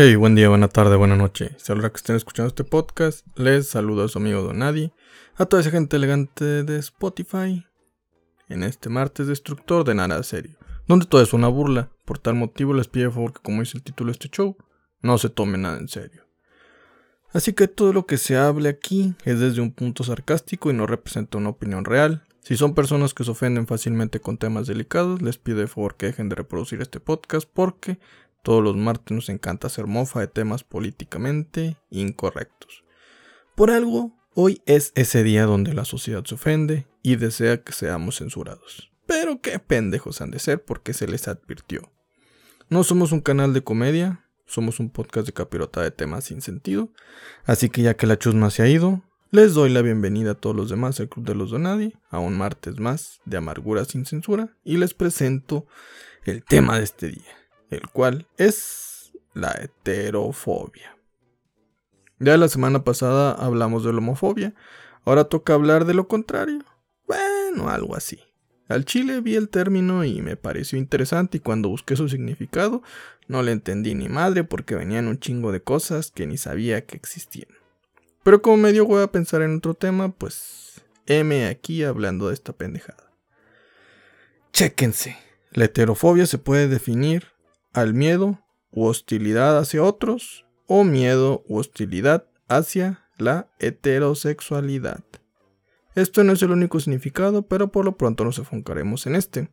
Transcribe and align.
Hey, 0.00 0.14
buen 0.14 0.36
día, 0.36 0.48
buena 0.48 0.68
tarde, 0.68 0.94
buena 0.94 1.16
noche. 1.16 1.56
Si 1.56 1.72
ahora 1.72 1.90
que 1.90 1.96
estén 1.96 2.14
escuchando 2.14 2.46
este 2.46 2.62
podcast, 2.62 3.26
les 3.34 3.66
saludo 3.66 4.04
a 4.04 4.08
su 4.08 4.18
amigo 4.18 4.42
Donadi, 4.42 4.92
a 5.34 5.46
toda 5.46 5.60
esa 5.60 5.72
gente 5.72 5.96
elegante 5.96 6.62
de 6.62 6.78
Spotify, 6.78 7.66
en 8.48 8.62
este 8.62 8.90
martes 8.90 9.26
destructor 9.26 9.82
de 9.82 9.96
nada 9.96 10.22
serio, 10.22 10.56
donde 10.86 11.06
todo 11.06 11.20
es 11.20 11.32
una 11.32 11.48
burla. 11.48 11.90
Por 12.04 12.20
tal 12.20 12.36
motivo 12.36 12.74
les 12.74 12.86
pido 12.86 13.10
favor 13.10 13.32
que, 13.32 13.42
como 13.42 13.60
dice 13.60 13.76
el 13.76 13.82
título 13.82 14.10
de 14.10 14.12
este 14.12 14.28
show, 14.28 14.56
no 15.02 15.18
se 15.18 15.30
tome 15.30 15.58
nada 15.58 15.78
en 15.78 15.88
serio. 15.88 16.22
Así 17.32 17.52
que 17.52 17.66
todo 17.66 17.92
lo 17.92 18.06
que 18.06 18.18
se 18.18 18.36
hable 18.36 18.68
aquí 18.68 19.14
es 19.24 19.40
desde 19.40 19.60
un 19.60 19.72
punto 19.72 20.04
sarcástico 20.04 20.70
y 20.70 20.74
no 20.74 20.86
representa 20.86 21.38
una 21.38 21.48
opinión 21.48 21.84
real. 21.84 22.22
Si 22.40 22.56
son 22.56 22.76
personas 22.76 23.14
que 23.14 23.24
se 23.24 23.32
ofenden 23.32 23.66
fácilmente 23.66 24.20
con 24.20 24.38
temas 24.38 24.68
delicados, 24.68 25.20
les 25.22 25.38
pido 25.38 25.58
de 25.58 25.66
favor 25.66 25.96
que 25.96 26.06
dejen 26.06 26.28
de 26.28 26.36
reproducir 26.36 26.80
este 26.80 27.00
podcast 27.00 27.48
porque 27.52 27.98
todos 28.48 28.64
los 28.64 28.76
martes 28.76 29.14
nos 29.14 29.28
encanta 29.28 29.66
hacer 29.66 29.86
mofa 29.86 30.20
de 30.20 30.26
temas 30.26 30.64
políticamente 30.64 31.76
incorrectos. 31.90 32.82
Por 33.54 33.70
algo, 33.70 34.16
hoy 34.32 34.62
es 34.64 34.90
ese 34.94 35.22
día 35.22 35.44
donde 35.44 35.74
la 35.74 35.84
sociedad 35.84 36.24
se 36.24 36.36
ofende 36.36 36.86
y 37.02 37.16
desea 37.16 37.62
que 37.62 37.74
seamos 37.74 38.16
censurados. 38.16 38.90
Pero 39.04 39.42
qué 39.42 39.58
pendejos 39.58 40.22
han 40.22 40.30
de 40.30 40.38
ser 40.38 40.64
porque 40.64 40.94
se 40.94 41.06
les 41.06 41.28
advirtió. 41.28 41.92
No 42.70 42.84
somos 42.84 43.12
un 43.12 43.20
canal 43.20 43.52
de 43.52 43.60
comedia, 43.60 44.24
somos 44.46 44.80
un 44.80 44.88
podcast 44.88 45.26
de 45.26 45.34
capirota 45.34 45.82
de 45.82 45.90
temas 45.90 46.24
sin 46.24 46.40
sentido. 46.40 46.88
Así 47.44 47.68
que 47.68 47.82
ya 47.82 47.98
que 47.98 48.06
la 48.06 48.18
chusma 48.18 48.48
se 48.48 48.62
ha 48.62 48.68
ido, 48.68 49.02
les 49.30 49.52
doy 49.52 49.68
la 49.68 49.82
bienvenida 49.82 50.30
a 50.30 50.36
todos 50.36 50.56
los 50.56 50.70
demás 50.70 50.98
al 51.00 51.10
Club 51.10 51.26
de 51.26 51.34
los 51.34 51.50
Donadi, 51.50 51.92
a 52.08 52.18
un 52.18 52.38
martes 52.38 52.80
más 52.80 53.20
de 53.26 53.36
amargura 53.36 53.84
sin 53.84 54.06
censura, 54.06 54.56
y 54.64 54.78
les 54.78 54.94
presento 54.94 55.66
el 56.24 56.42
tema 56.42 56.78
de 56.78 56.84
este 56.84 57.08
día 57.08 57.37
el 57.70 57.88
cual 57.88 58.26
es 58.36 59.12
la 59.34 59.52
heterofobia. 59.52 60.96
Ya 62.18 62.36
la 62.36 62.48
semana 62.48 62.82
pasada 62.82 63.32
hablamos 63.32 63.84
de 63.84 63.92
la 63.92 63.98
homofobia, 63.98 64.54
ahora 65.04 65.24
toca 65.24 65.54
hablar 65.54 65.84
de 65.84 65.94
lo 65.94 66.08
contrario. 66.08 66.64
Bueno, 67.06 67.68
algo 67.68 67.94
así. 67.94 68.20
Al 68.68 68.84
chile 68.84 69.20
vi 69.20 69.34
el 69.34 69.48
término 69.48 70.04
y 70.04 70.20
me 70.20 70.36
pareció 70.36 70.78
interesante 70.78 71.38
y 71.38 71.40
cuando 71.40 71.70
busqué 71.70 71.96
su 71.96 72.08
significado 72.08 72.82
no 73.26 73.42
le 73.42 73.52
entendí 73.52 73.94
ni 73.94 74.08
madre 74.08 74.44
porque 74.44 74.74
venían 74.74 75.08
un 75.08 75.18
chingo 75.18 75.52
de 75.52 75.62
cosas 75.62 76.10
que 76.10 76.26
ni 76.26 76.36
sabía 76.36 76.84
que 76.84 76.96
existían. 76.96 77.48
Pero 78.22 78.42
como 78.42 78.58
me 78.58 78.72
dio 78.72 79.00
a 79.00 79.10
pensar 79.10 79.40
en 79.40 79.56
otro 79.56 79.72
tema, 79.72 80.10
pues 80.10 80.82
M 81.06 81.46
aquí 81.46 81.82
hablando 81.82 82.28
de 82.28 82.34
esta 82.34 82.52
pendejada. 82.52 83.10
Chéquense. 84.52 85.16
La 85.52 85.64
heterofobia 85.64 86.26
se 86.26 86.36
puede 86.36 86.68
definir 86.68 87.28
al 87.72 87.94
miedo 87.94 88.38
u 88.70 88.86
hostilidad 88.86 89.58
hacia 89.58 89.82
otros 89.82 90.46
o 90.66 90.84
miedo 90.84 91.44
u 91.48 91.58
hostilidad 91.58 92.26
hacia 92.48 93.08
la 93.16 93.50
heterosexualidad. 93.58 95.04
Esto 95.94 96.22
no 96.22 96.32
es 96.32 96.42
el 96.42 96.52
único 96.52 96.78
significado, 96.78 97.42
pero 97.42 97.72
por 97.72 97.84
lo 97.84 97.96
pronto 97.96 98.24
nos 98.24 98.38
enfocaremos 98.38 99.06
en 99.06 99.16
este. 99.16 99.50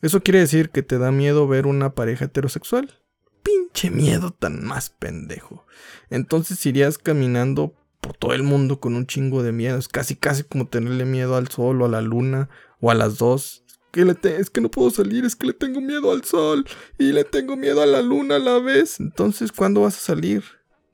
¿Eso 0.00 0.22
quiere 0.22 0.40
decir 0.40 0.70
que 0.70 0.82
te 0.82 0.98
da 0.98 1.12
miedo 1.12 1.46
ver 1.46 1.66
una 1.66 1.94
pareja 1.94 2.24
heterosexual? 2.24 2.98
Pinche 3.42 3.90
miedo 3.90 4.30
tan 4.30 4.64
más 4.64 4.90
pendejo. 4.90 5.66
Entonces 6.10 6.64
irías 6.64 6.98
caminando 6.98 7.74
por 8.00 8.16
todo 8.16 8.32
el 8.32 8.42
mundo 8.42 8.80
con 8.80 8.94
un 8.94 9.06
chingo 9.06 9.42
de 9.42 9.52
miedo. 9.52 9.78
Es 9.78 9.88
casi 9.88 10.16
casi 10.16 10.44
como 10.44 10.66
tenerle 10.66 11.04
miedo 11.04 11.36
al 11.36 11.48
sol 11.48 11.82
o 11.82 11.84
a 11.84 11.88
la 11.88 12.00
luna 12.00 12.48
o 12.80 12.90
a 12.90 12.94
las 12.94 13.18
dos 13.18 13.61
que 13.92 14.16
es 14.38 14.50
que 14.50 14.60
no 14.60 14.70
puedo 14.70 14.90
salir, 14.90 15.24
es 15.24 15.36
que 15.36 15.46
le 15.46 15.52
tengo 15.52 15.80
miedo 15.80 16.10
al 16.10 16.24
sol 16.24 16.66
y 16.98 17.12
le 17.12 17.24
tengo 17.24 17.56
miedo 17.56 17.82
a 17.82 17.86
la 17.86 18.02
luna 18.02 18.36
a 18.36 18.40
la 18.40 18.58
vez. 18.58 18.98
Entonces, 18.98 19.52
¿cuándo 19.52 19.82
vas 19.82 19.96
a 19.96 20.00
salir? 20.00 20.42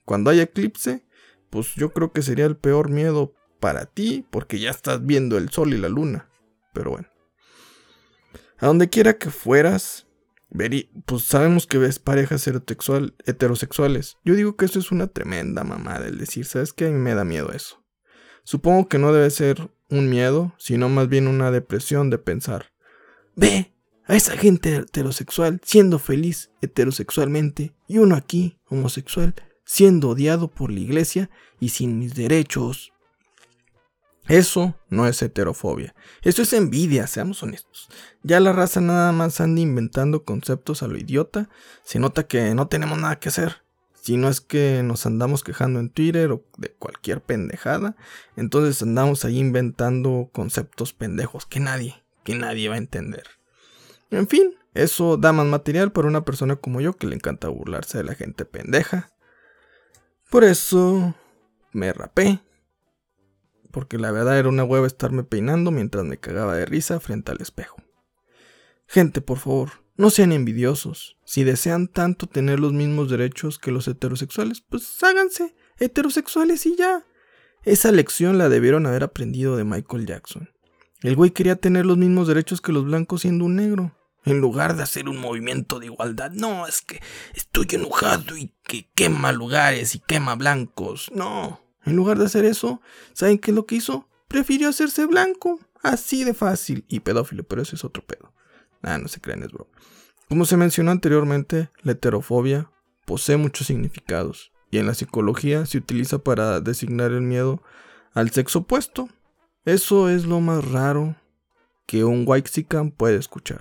Cuando 0.04 0.30
haya 0.30 0.42
eclipse, 0.42 1.06
pues 1.48 1.74
yo 1.76 1.92
creo 1.92 2.12
que 2.12 2.22
sería 2.22 2.44
el 2.44 2.56
peor 2.56 2.90
miedo 2.90 3.34
para 3.60 3.86
ti 3.86 4.26
porque 4.30 4.58
ya 4.58 4.70
estás 4.70 5.06
viendo 5.06 5.38
el 5.38 5.48
sol 5.50 5.72
y 5.72 5.78
la 5.78 5.88
luna. 5.88 6.28
Pero 6.74 6.90
bueno. 6.90 7.08
A 8.58 8.66
donde 8.66 8.88
quiera 8.88 9.16
que 9.16 9.30
fueras, 9.30 10.06
pues 11.06 11.24
sabemos 11.24 11.66
que 11.66 11.78
ves 11.78 11.98
parejas 11.98 12.46
heterosexual, 12.46 13.14
heterosexuales. 13.24 14.16
Yo 14.24 14.34
digo 14.34 14.56
que 14.56 14.64
eso 14.64 14.78
es 14.78 14.90
una 14.90 15.06
tremenda 15.06 15.62
mamada 15.62 16.08
el 16.08 16.18
decir, 16.18 16.44
¿sabes 16.44 16.72
qué? 16.72 16.86
A 16.86 16.90
mí 16.90 16.98
me 16.98 17.14
da 17.14 17.24
miedo 17.24 17.52
eso. 17.52 17.84
Supongo 18.42 18.88
que 18.88 18.98
no 18.98 19.12
debe 19.12 19.30
ser 19.30 19.70
un 19.90 20.08
miedo, 20.08 20.54
sino 20.58 20.88
más 20.88 21.08
bien 21.08 21.28
una 21.28 21.50
depresión 21.50 22.10
de 22.10 22.18
pensar. 22.18 22.72
Ve 23.38 23.72
a 24.04 24.16
esa 24.16 24.36
gente 24.36 24.74
heterosexual 24.74 25.60
siendo 25.64 26.00
feliz 26.00 26.50
heterosexualmente 26.60 27.72
y 27.86 27.98
uno 27.98 28.16
aquí, 28.16 28.58
homosexual, 28.66 29.32
siendo 29.64 30.08
odiado 30.08 30.48
por 30.48 30.72
la 30.72 30.80
iglesia 30.80 31.30
y 31.60 31.68
sin 31.68 32.00
mis 32.00 32.16
derechos. 32.16 32.92
Eso 34.26 34.74
no 34.90 35.06
es 35.06 35.22
heterofobia, 35.22 35.94
eso 36.22 36.42
es 36.42 36.52
envidia, 36.52 37.06
seamos 37.06 37.40
honestos. 37.44 37.88
Ya 38.24 38.40
la 38.40 38.52
raza 38.52 38.80
nada 38.80 39.12
más 39.12 39.40
anda 39.40 39.60
inventando 39.60 40.24
conceptos 40.24 40.82
a 40.82 40.88
lo 40.88 40.98
idiota, 40.98 41.48
se 41.84 42.00
nota 42.00 42.26
que 42.26 42.52
no 42.56 42.66
tenemos 42.66 42.98
nada 42.98 43.20
que 43.20 43.28
hacer. 43.28 43.62
Si 43.94 44.16
no 44.16 44.28
es 44.28 44.40
que 44.40 44.82
nos 44.82 45.06
andamos 45.06 45.44
quejando 45.44 45.78
en 45.78 45.90
Twitter 45.90 46.32
o 46.32 46.44
de 46.56 46.72
cualquier 46.72 47.22
pendejada, 47.22 47.94
entonces 48.34 48.82
andamos 48.82 49.24
ahí 49.24 49.38
inventando 49.38 50.28
conceptos 50.32 50.92
pendejos 50.92 51.46
que 51.46 51.60
nadie, 51.60 52.02
que 52.28 52.34
nadie 52.34 52.68
va 52.68 52.74
a 52.74 52.78
entender. 52.78 53.24
En 54.10 54.28
fin, 54.28 54.54
eso 54.74 55.16
da 55.16 55.32
más 55.32 55.46
material 55.46 55.92
para 55.92 56.08
una 56.08 56.26
persona 56.26 56.56
como 56.56 56.82
yo 56.82 56.92
que 56.92 57.06
le 57.06 57.14
encanta 57.14 57.48
burlarse 57.48 57.96
de 57.96 58.04
la 58.04 58.14
gente 58.14 58.44
pendeja. 58.44 59.14
Por 60.28 60.44
eso 60.44 61.14
me 61.72 61.90
rapé. 61.90 62.40
Porque 63.70 63.96
la 63.96 64.10
verdad 64.10 64.38
era 64.38 64.50
una 64.50 64.62
hueva 64.62 64.86
estarme 64.86 65.24
peinando 65.24 65.70
mientras 65.70 66.04
me 66.04 66.18
cagaba 66.18 66.54
de 66.54 66.66
risa 66.66 67.00
frente 67.00 67.32
al 67.32 67.40
espejo. 67.40 67.78
Gente, 68.86 69.22
por 69.22 69.38
favor, 69.38 69.70
no 69.96 70.10
sean 70.10 70.32
envidiosos. 70.32 71.16
Si 71.24 71.44
desean 71.44 71.88
tanto 71.88 72.26
tener 72.26 72.60
los 72.60 72.74
mismos 72.74 73.08
derechos 73.08 73.58
que 73.58 73.72
los 73.72 73.88
heterosexuales, 73.88 74.60
pues 74.60 75.02
háganse 75.02 75.54
heterosexuales 75.78 76.66
y 76.66 76.76
ya. 76.76 77.06
Esa 77.64 77.90
lección 77.90 78.36
la 78.36 78.50
debieron 78.50 78.84
haber 78.84 79.02
aprendido 79.02 79.56
de 79.56 79.64
Michael 79.64 80.04
Jackson. 80.04 80.50
El 81.00 81.14
güey 81.14 81.30
quería 81.30 81.56
tener 81.56 81.86
los 81.86 81.96
mismos 81.96 82.26
derechos 82.26 82.60
que 82.60 82.72
los 82.72 82.84
blancos 82.84 83.22
siendo 83.22 83.44
un 83.44 83.56
negro. 83.56 83.94
En 84.24 84.40
lugar 84.40 84.76
de 84.76 84.82
hacer 84.82 85.08
un 85.08 85.18
movimiento 85.18 85.78
de 85.78 85.86
igualdad, 85.86 86.30
no, 86.32 86.66
es 86.66 86.82
que 86.82 87.00
estoy 87.34 87.66
enojado 87.70 88.36
y 88.36 88.52
que 88.64 88.90
quema 88.94 89.32
lugares 89.32 89.94
y 89.94 90.00
quema 90.00 90.34
blancos. 90.34 91.10
No, 91.14 91.60
en 91.84 91.96
lugar 91.96 92.18
de 92.18 92.26
hacer 92.26 92.44
eso, 92.44 92.82
¿saben 93.12 93.38
qué 93.38 93.52
es 93.52 93.54
lo 93.54 93.64
que 93.64 93.76
hizo? 93.76 94.08
Prefirió 94.28 94.68
hacerse 94.68 95.06
blanco. 95.06 95.58
Así 95.82 96.24
de 96.24 96.34
fácil. 96.34 96.84
Y 96.88 97.00
pedófilo, 97.00 97.44
pero 97.44 97.62
ese 97.62 97.76
es 97.76 97.84
otro 97.84 98.04
pedo. 98.04 98.34
Ah, 98.82 98.98
no 98.98 99.08
se 99.08 99.20
crean, 99.20 99.42
es 99.42 99.52
bro. 99.52 99.68
Como 100.28 100.44
se 100.44 100.56
mencionó 100.56 100.90
anteriormente, 100.90 101.70
la 101.82 101.92
heterofobia 101.92 102.70
posee 103.06 103.36
muchos 103.36 103.68
significados. 103.68 104.52
Y 104.70 104.78
en 104.78 104.86
la 104.86 104.94
psicología 104.94 105.64
se 105.64 105.78
utiliza 105.78 106.18
para 106.18 106.60
designar 106.60 107.12
el 107.12 107.22
miedo 107.22 107.62
al 108.12 108.30
sexo 108.30 108.60
opuesto, 108.60 109.08
eso 109.68 110.08
es 110.08 110.24
lo 110.24 110.40
más 110.40 110.64
raro 110.64 111.14
que 111.86 112.02
un 112.04 112.24
Waxican 112.26 112.90
puede 112.90 113.16
escuchar. 113.16 113.60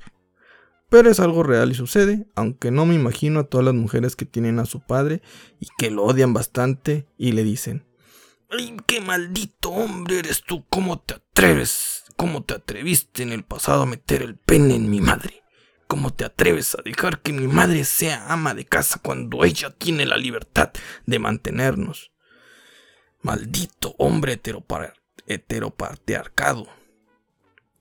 Pero 0.90 1.09
es 1.09 1.19
algo 1.19 1.44
real 1.44 1.72
y 1.72 1.73
sucede, 1.73 2.28
aunque 2.34 2.72
no 2.72 2.85
me 2.85 2.95
imagino 2.95 3.41
a 3.41 3.44
todas 3.44 3.66
las 3.66 3.73
mujeres 3.73 4.16
que 4.16 4.25
tienen 4.25 4.59
a 4.59 4.66
su 4.66 4.79
padre 4.79 5.22
y 5.59 5.67
que 5.78 5.91
lo 5.91 6.06
odian 6.06 6.34
bastante 6.34 7.07
y 7.17 7.34
le 7.34 7.44
dicen, 7.44 7.85
¡Ay, 8.50 8.78
qué 8.85 9.01
maldito 9.01 9.69
hombre 9.69 10.19
eres 10.19 10.44
tú! 10.44 10.66
¿Cómo 10.69 10.97
te 11.00 11.16
atreves? 11.16 12.06
¿Cómo 12.16 12.41
te 12.44 12.53
atreviste 12.53 13.23
en 13.23 13.34
el 13.34 13.44
pasado 13.44 13.84
a 13.84 13.85
meter 13.85 14.22
el 14.22 14.38
pene 14.38 14.75
en 14.75 14.90
mi 14.90 15.02
madre? 15.02 15.43
¿Cómo 15.87 16.14
te 16.14 16.23
atreves 16.23 16.73
a 16.76 16.82
dejar 16.84 17.22
que 17.22 17.34
mi 17.34 17.47
madre 17.47 17.84
sea 17.84 18.32
ama 18.32 18.53
de 18.53 18.66
casa 18.66 19.02
cuando 19.03 19.43
ella 19.43 19.72
tiene 19.72 20.05
la 20.05 20.16
libertad 20.16 20.72
de 21.05 21.20
mantenernos? 21.20 22.14
Maldito 23.22 23.93
hombre 23.97 24.34
heteroparar 24.34 24.97
heteropatriarcado. 25.28 26.68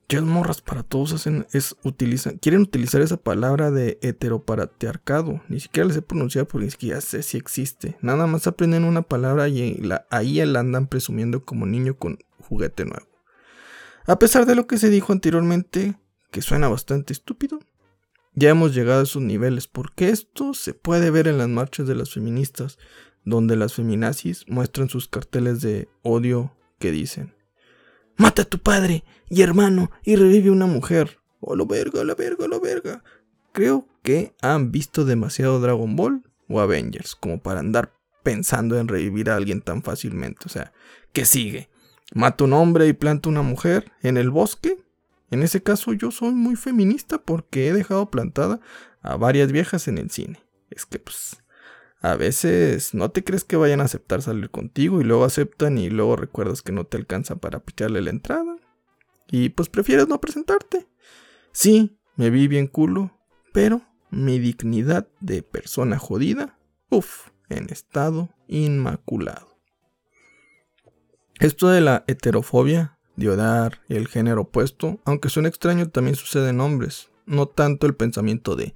Ya 0.09 0.23
morras 0.23 0.61
para 0.61 0.85
todos 0.85 1.13
hacen, 1.13 1.49
es, 1.53 1.75
utilizan, 1.83 2.39
quieren 2.39 2.61
utilizar 2.61 3.01
esa 3.01 3.17
palabra 3.17 3.73
de 3.73 3.99
heteropatriarcado. 4.03 5.43
Ni 5.49 5.59
siquiera 5.59 5.89
les 5.89 5.97
he 5.97 6.03
pronunciado 6.03 6.47
porque 6.47 6.67
ni 6.67 6.71
siquiera 6.71 7.01
sé 7.01 7.25
si 7.25 7.37
existe. 7.37 7.97
Nada 8.03 8.29
más 8.29 8.47
aprenden 8.47 8.85
una 8.85 9.03
palabra 9.03 9.49
y 9.49 9.83
ahí 10.11 10.45
la 10.45 10.61
andan 10.61 10.87
presumiendo 10.87 11.45
como 11.45 11.67
niño 11.67 11.97
con 11.97 12.19
juguete 12.39 12.85
nuevo. 12.85 13.09
A 14.07 14.21
pesar 14.21 14.47
de 14.47 14.55
lo 14.55 14.69
que 14.69 14.79
se 14.79 14.91
dijo 14.91 15.13
anteriormente, 15.13 15.99
que 16.31 16.41
suena 16.41 16.69
bastante 16.69 17.13
estúpido, 17.13 17.59
ya 18.35 18.51
hemos 18.51 18.77
llegado 18.77 19.01
a 19.01 19.05
esos 19.05 19.23
niveles 19.23 19.67
porque 19.67 20.11
esto 20.11 20.55
se 20.55 20.73
puede 20.73 21.11
ver 21.11 21.27
en 21.27 21.39
las 21.39 21.49
marchas 21.49 21.89
de 21.89 21.97
las 21.97 22.13
feministas, 22.13 22.79
donde 23.25 23.57
las 23.57 23.75
feminazis 23.75 24.45
muestran 24.47 24.89
sus 24.89 25.09
carteles 25.09 25.63
de 25.63 25.89
odio 26.03 26.55
que 26.79 26.93
dicen 26.93 27.36
Mata 28.17 28.43
a 28.43 28.45
tu 28.47 28.59
padre 28.59 29.05
y 29.29 29.43
hermano 29.43 29.91
y 30.05 30.17
revive 30.17 30.51
una 30.51 30.67
mujer. 30.67 31.19
O 31.41 31.53
oh, 31.53 31.57
lo 31.57 31.67
verga, 31.67 32.03
la 32.05 32.15
verga, 32.15 32.49
la 32.49 32.59
verga. 32.59 33.05
Creo 33.53 33.87
que 34.03 34.35
han 34.41 34.73
visto 34.73 35.05
demasiado 35.05 35.61
Dragon 35.61 35.97
Ball 35.97 36.23
o 36.49 36.61
Avengers, 36.61 37.15
como 37.15 37.43
para 37.43 37.61
andar 37.61 37.93
pensando 38.23 38.79
en 38.79 38.89
revivir 38.89 39.31
a 39.31 39.37
alguien 39.37 39.61
tan 39.61 39.83
fácilmente. 39.83 40.43
O 40.47 40.49
sea, 40.49 40.73
¿qué 41.13 41.25
sigue? 41.25 41.69
¿Mata 42.15 42.45
un 42.45 42.53
hombre 42.53 42.87
y 42.87 42.93
planta 42.93 43.29
una 43.29 43.43
mujer 43.43 43.93
en 44.03 44.17
el 44.17 44.31
bosque? 44.31 44.79
En 45.31 45.43
ese 45.43 45.63
caso 45.63 45.93
yo 45.93 46.11
soy 46.11 46.33
muy 46.33 46.57
feminista 46.57 47.19
porque 47.19 47.69
he 47.69 47.73
dejado 47.73 48.11
plantada 48.11 48.61
a 49.03 49.17
varias 49.17 49.53
viejas 49.53 49.89
en 49.89 49.99
el 49.99 50.11
cine. 50.11 50.41
Es 50.71 50.87
que 50.87 50.99
pues 50.99 51.43
a 52.13 52.17
veces 52.17 52.95
no 52.95 53.11
te 53.11 53.25
crees 53.25 53.45
que 53.45 53.57
vayan 53.57 53.81
a 53.81 53.85
aceptar 53.85 54.23
salir 54.23 54.51
contigo 54.51 55.01
y 55.01 55.05
luego 55.05 55.25
aceptan 55.25 55.79
y 55.79 55.91
luego 55.91 56.17
recuerdas 56.17 56.63
que 56.63 56.73
no 56.73 56.85
te 56.85 56.97
alcanza 56.97 57.37
para 57.37 57.61
picharle 57.61 58.01
la 58.01 58.11
entrada. 58.11 58.57
Y 59.29 59.49
pues 59.49 59.69
prefieres 59.69 60.07
no 60.07 60.21
presentarte. 60.21 60.87
Sí, 61.53 61.99
me 62.15 62.31
vi 62.31 62.49
bien 62.49 62.69
culo, 62.69 63.11
pero 63.53 63.83
mi 64.11 64.39
dignidad 64.39 65.09
de 65.21 65.43
persona 65.43 65.99
jodida, 65.99 66.59
uff, 66.91 67.29
en 67.49 67.71
estado 67.71 68.31
inmaculado. 68.47 69.59
Esto 71.41 71.69
de 71.69 71.81
la 71.81 72.05
heterofobia, 72.07 72.99
de 73.17 73.31
odiar 73.31 73.81
el 73.89 74.07
género 74.09 74.43
opuesto, 74.43 75.01
aunque 75.05 75.29
suene 75.29 75.49
extraño, 75.49 75.89
también 75.89 76.17
sucede 76.17 76.51
en 76.51 76.61
hombres. 76.61 77.11
No 77.27 77.47
tanto 77.47 77.87
el 77.87 77.97
pensamiento 77.97 78.55
de, 78.55 78.75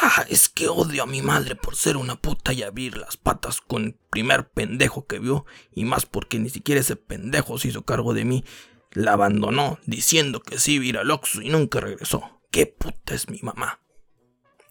ah, 0.00 0.24
es 0.28 0.48
que 0.48 0.68
odio 0.68 1.02
a 1.02 1.06
mi 1.06 1.20
madre 1.20 1.56
por 1.56 1.74
ser 1.74 1.96
una 1.96 2.14
puta 2.14 2.52
y 2.52 2.62
abrir 2.62 2.96
las 2.96 3.16
patas 3.16 3.60
con 3.60 3.84
el 3.84 3.94
primer 4.10 4.48
pendejo 4.48 5.06
que 5.06 5.18
vio, 5.18 5.44
y 5.72 5.84
más 5.84 6.06
porque 6.06 6.38
ni 6.38 6.48
siquiera 6.48 6.80
ese 6.80 6.96
pendejo 6.96 7.58
se 7.58 7.68
hizo 7.68 7.82
cargo 7.82 8.14
de 8.14 8.24
mí. 8.24 8.44
La 8.92 9.14
abandonó 9.14 9.78
diciendo 9.84 10.40
que 10.40 10.58
sí 10.58 10.74
iba 10.74 10.84
a 10.84 10.88
ir 10.88 10.98
al 10.98 11.20
y 11.42 11.48
nunca 11.50 11.80
regresó. 11.80 12.40
¿Qué 12.50 12.66
puta 12.66 13.14
es 13.14 13.28
mi 13.28 13.40
mamá? 13.42 13.80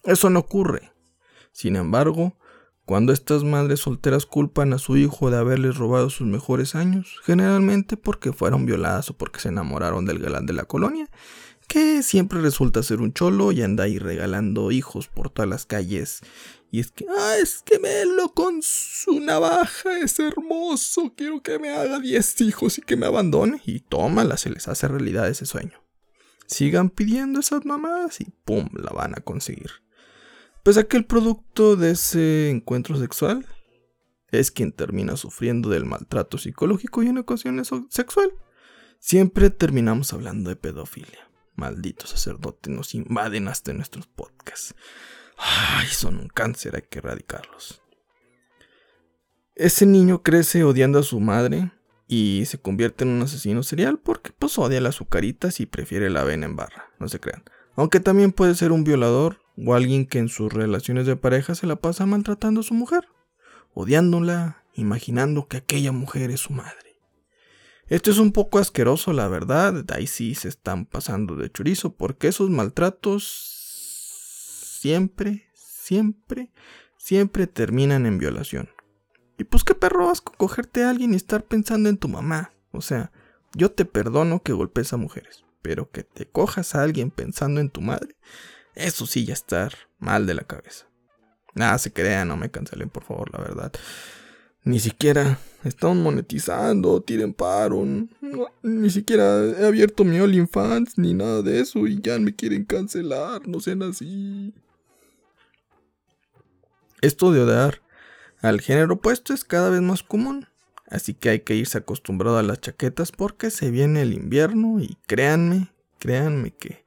Eso 0.04 0.30
no 0.30 0.40
ocurre. 0.40 0.92
Sin 1.52 1.76
embargo, 1.76 2.36
cuando 2.88 3.12
estas 3.12 3.44
madres 3.44 3.80
solteras 3.80 4.24
culpan 4.24 4.72
a 4.72 4.78
su 4.78 4.96
hijo 4.96 5.30
de 5.30 5.36
haberles 5.36 5.76
robado 5.76 6.08
sus 6.08 6.26
mejores 6.26 6.74
años, 6.74 7.20
generalmente 7.22 7.98
porque 7.98 8.32
fueron 8.32 8.64
violadas 8.64 9.10
o 9.10 9.16
porque 9.16 9.40
se 9.40 9.50
enamoraron 9.50 10.06
del 10.06 10.18
galán 10.18 10.46
de 10.46 10.54
la 10.54 10.64
colonia, 10.64 11.06
que 11.68 12.02
siempre 12.02 12.40
resulta 12.40 12.82
ser 12.82 13.00
un 13.00 13.12
cholo 13.12 13.52
y 13.52 13.62
anda 13.62 13.84
ahí 13.84 13.98
regalando 13.98 14.72
hijos 14.72 15.06
por 15.06 15.30
todas 15.30 15.48
las 15.48 15.66
calles. 15.66 16.22
Y 16.70 16.80
es 16.80 16.90
que, 16.90 17.06
ah, 17.08 17.36
es 17.40 17.62
que 17.64 17.78
Melo 17.78 18.32
con 18.34 18.60
su 18.62 19.20
navaja 19.20 19.98
es 19.98 20.18
hermoso, 20.18 21.14
quiero 21.16 21.42
que 21.42 21.58
me 21.58 21.70
haga 21.70 22.00
10 22.00 22.40
hijos 22.40 22.78
y 22.78 22.82
que 22.82 22.96
me 22.96 23.06
abandone. 23.06 23.62
Y 23.64 23.80
tómala, 23.80 24.36
se 24.36 24.50
les 24.50 24.66
hace 24.66 24.88
realidad 24.88 25.28
ese 25.28 25.46
sueño. 25.46 25.80
Sigan 26.46 26.88
pidiendo 26.88 27.40
esas 27.40 27.64
mamadas 27.66 28.20
y 28.20 28.26
pum, 28.44 28.70
la 28.72 28.90
van 28.90 29.12
a 29.14 29.20
conseguir. 29.20 29.70
Pues 30.62 30.78
aquel 30.78 31.04
producto 31.04 31.76
de 31.76 31.92
ese 31.92 32.50
encuentro 32.50 32.96
sexual 32.96 33.46
es 34.30 34.50
quien 34.50 34.72
termina 34.72 35.16
sufriendo 35.16 35.68
del 35.70 35.84
maltrato 35.84 36.38
psicológico 36.38 37.02
y 37.02 37.08
en 37.08 37.18
ocasiones 37.18 37.70
sexual. 37.90 38.32
Siempre 38.98 39.50
terminamos 39.50 40.12
hablando 40.12 40.50
de 40.50 40.56
pedofilia. 40.56 41.27
Malditos 41.58 42.10
sacerdotes 42.10 42.72
nos 42.72 42.94
invaden 42.94 43.48
hasta 43.48 43.72
nuestros 43.72 44.06
podcasts. 44.06 44.76
Ay, 45.36 45.88
son 45.88 46.18
un 46.18 46.28
cáncer, 46.28 46.76
hay 46.76 46.82
que 46.88 47.00
erradicarlos. 47.00 47.82
Ese 49.56 49.84
niño 49.84 50.22
crece 50.22 50.62
odiando 50.62 51.00
a 51.00 51.02
su 51.02 51.18
madre 51.18 51.72
y 52.06 52.44
se 52.46 52.58
convierte 52.58 53.02
en 53.02 53.10
un 53.10 53.22
asesino 53.22 53.64
serial 53.64 53.98
porque 53.98 54.30
pues 54.30 54.56
odia 54.56 54.80
las 54.80 54.94
azucaritas 54.94 55.58
y 55.58 55.66
prefiere 55.66 56.10
la 56.10 56.20
avena 56.20 56.46
en 56.46 56.54
barra, 56.54 56.92
no 57.00 57.08
se 57.08 57.18
crean. 57.18 57.42
Aunque 57.74 57.98
también 57.98 58.30
puede 58.30 58.54
ser 58.54 58.70
un 58.70 58.84
violador 58.84 59.40
o 59.56 59.74
alguien 59.74 60.06
que 60.06 60.20
en 60.20 60.28
sus 60.28 60.52
relaciones 60.52 61.06
de 61.06 61.16
pareja 61.16 61.56
se 61.56 61.66
la 61.66 61.74
pasa 61.74 62.06
maltratando 62.06 62.60
a 62.60 62.64
su 62.64 62.74
mujer, 62.74 63.08
odiándola, 63.74 64.62
imaginando 64.74 65.48
que 65.48 65.56
aquella 65.56 65.90
mujer 65.90 66.30
es 66.30 66.38
su 66.38 66.52
madre. 66.52 66.87
Esto 67.88 68.10
es 68.10 68.18
un 68.18 68.32
poco 68.32 68.58
asqueroso, 68.58 69.12
la 69.12 69.28
verdad, 69.28 69.84
ahí 69.92 70.06
sí 70.06 70.34
se 70.34 70.48
están 70.48 70.84
pasando 70.84 71.36
de 71.36 71.50
chorizo, 71.50 71.94
porque 71.94 72.28
esos 72.28 72.50
maltratos 72.50 73.24
siempre, 74.80 75.48
siempre, 75.54 76.52
siempre 76.98 77.46
terminan 77.46 78.04
en 78.04 78.18
violación. 78.18 78.68
Y 79.38 79.44
pues 79.44 79.64
qué 79.64 79.74
perro 79.74 80.08
vas 80.08 80.20
con 80.20 80.34
cogerte 80.36 80.84
a 80.84 80.90
alguien 80.90 81.14
y 81.14 81.16
estar 81.16 81.44
pensando 81.44 81.88
en 81.88 81.96
tu 81.96 82.08
mamá. 82.08 82.52
O 82.72 82.82
sea, 82.82 83.10
yo 83.54 83.70
te 83.70 83.84
perdono 83.84 84.42
que 84.42 84.52
golpes 84.52 84.92
a 84.92 84.98
mujeres, 84.98 85.44
pero 85.62 85.90
que 85.90 86.02
te 86.02 86.26
cojas 86.26 86.74
a 86.74 86.82
alguien 86.82 87.10
pensando 87.10 87.60
en 87.60 87.70
tu 87.70 87.80
madre, 87.80 88.16
eso 88.74 89.06
sí 89.06 89.24
ya 89.24 89.32
estar 89.32 89.72
mal 89.98 90.26
de 90.26 90.34
la 90.34 90.42
cabeza. 90.42 90.86
Nada, 91.54 91.78
se 91.78 91.92
crean, 91.92 92.28
no 92.28 92.36
me 92.36 92.50
cancelen, 92.50 92.90
por 92.90 93.04
favor, 93.04 93.32
la 93.32 93.40
verdad. 93.40 93.72
Ni 94.64 94.80
siquiera 94.80 95.38
están 95.64 96.02
monetizando, 96.02 97.00
tiren 97.00 97.32
paro. 97.32 97.84
ni 98.62 98.90
siquiera 98.90 99.44
he 99.44 99.66
abierto 99.66 100.04
mi 100.04 100.20
OnlyFans 100.20 100.98
ni 100.98 101.14
nada 101.14 101.42
de 101.42 101.60
eso 101.60 101.86
y 101.86 102.00
ya 102.00 102.18
me 102.18 102.34
quieren 102.34 102.64
cancelar, 102.64 103.46
no 103.48 103.60
sean 103.60 103.82
así. 103.82 104.52
Esto 107.00 107.32
de 107.32 107.40
odiar 107.40 107.80
al 108.40 108.60
género 108.60 108.94
opuesto 108.94 109.32
es 109.32 109.44
cada 109.44 109.70
vez 109.70 109.80
más 109.80 110.02
común, 110.02 110.46
así 110.88 111.14
que 111.14 111.30
hay 111.30 111.40
que 111.40 111.54
irse 111.54 111.78
acostumbrado 111.78 112.38
a 112.38 112.42
las 112.42 112.60
chaquetas 112.60 113.12
porque 113.12 113.50
se 113.50 113.70
viene 113.70 114.02
el 114.02 114.12
invierno 114.12 114.80
y 114.80 114.96
créanme, 115.06 115.72
créanme 115.98 116.52
que 116.52 116.84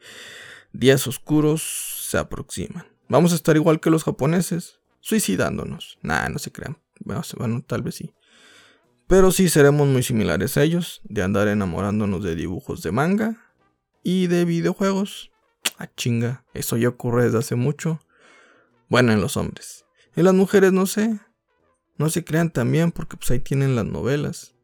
días 0.73 1.07
oscuros 1.07 2.07
se 2.09 2.18
aproximan. 2.18 2.85
Vamos 3.07 3.31
a 3.33 3.35
estar 3.35 3.56
igual 3.56 3.79
que 3.79 3.89
los 3.89 4.03
japoneses, 4.03 4.79
suicidándonos. 5.01 5.97
Nah, 6.01 6.29
no 6.29 6.39
se 6.39 6.51
crean. 6.51 6.77
Bueno, 7.03 7.21
bueno, 7.38 7.63
tal 7.65 7.81
vez 7.81 7.95
sí. 7.95 8.13
Pero 9.07 9.31
sí 9.31 9.50
seremos 9.50 9.88
muy 9.88 10.03
similares 10.03 10.56
a 10.57 10.63
ellos, 10.63 11.01
de 11.03 11.21
andar 11.21 11.48
enamorándonos 11.48 12.24
de 12.24 12.36
dibujos 12.36 12.81
de 12.81 12.92
manga 12.92 13.38
y 14.03 14.27
de 14.27 14.45
videojuegos. 14.45 15.31
Ah, 15.77 15.89
chinga, 15.95 16.45
eso 16.53 16.77
ya 16.77 16.89
ocurre 16.89 17.25
desde 17.25 17.39
hace 17.39 17.56
mucho. 17.56 18.00
Bueno, 18.89 19.12
en 19.12 19.21
los 19.21 19.38
hombres. 19.38 19.86
En 20.15 20.25
las 20.25 20.33
mujeres 20.33 20.71
no 20.71 20.86
sé. 20.86 21.19
No 21.98 22.09
se 22.09 22.24
crean 22.24 22.51
también 22.51 22.92
porque 22.92 23.18
pues 23.18 23.31
ahí 23.31 23.39
tienen 23.39 23.75
las 23.75 23.86
novelas. 23.86 24.56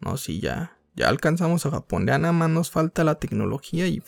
No, 0.00 0.16
sí, 0.16 0.40
ya. 0.40 0.78
Ya 0.94 1.08
alcanzamos 1.08 1.66
a 1.66 1.70
Japón. 1.70 2.06
Ya 2.06 2.18
nada 2.18 2.32
más 2.32 2.50
nos 2.50 2.70
falta 2.70 3.04
la 3.04 3.16
tecnología 3.16 3.86
y 3.86 4.02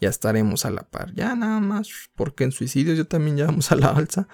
ya 0.00 0.08
estaremos 0.08 0.64
a 0.64 0.70
la 0.70 0.82
par. 0.82 1.14
Ya 1.14 1.34
nada 1.34 1.60
más, 1.60 1.88
porque 2.14 2.44
en 2.44 2.52
suicidios 2.52 2.98
ya 2.98 3.04
también 3.04 3.36
ya 3.36 3.46
vamos 3.46 3.72
a 3.72 3.76
la 3.76 3.88
alza. 3.88 4.28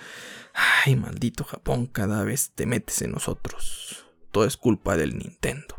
Ay, 0.85 0.97
maldito 0.97 1.45
Japón, 1.45 1.87
cada 1.87 2.25
vez 2.25 2.53
te 2.55 2.67
metes 2.67 3.03
en 3.03 3.13
nosotros. 3.13 4.05
Todo 4.31 4.45
es 4.45 4.57
culpa 4.57 4.97
del 4.97 5.19
Nintendo. 5.19 5.77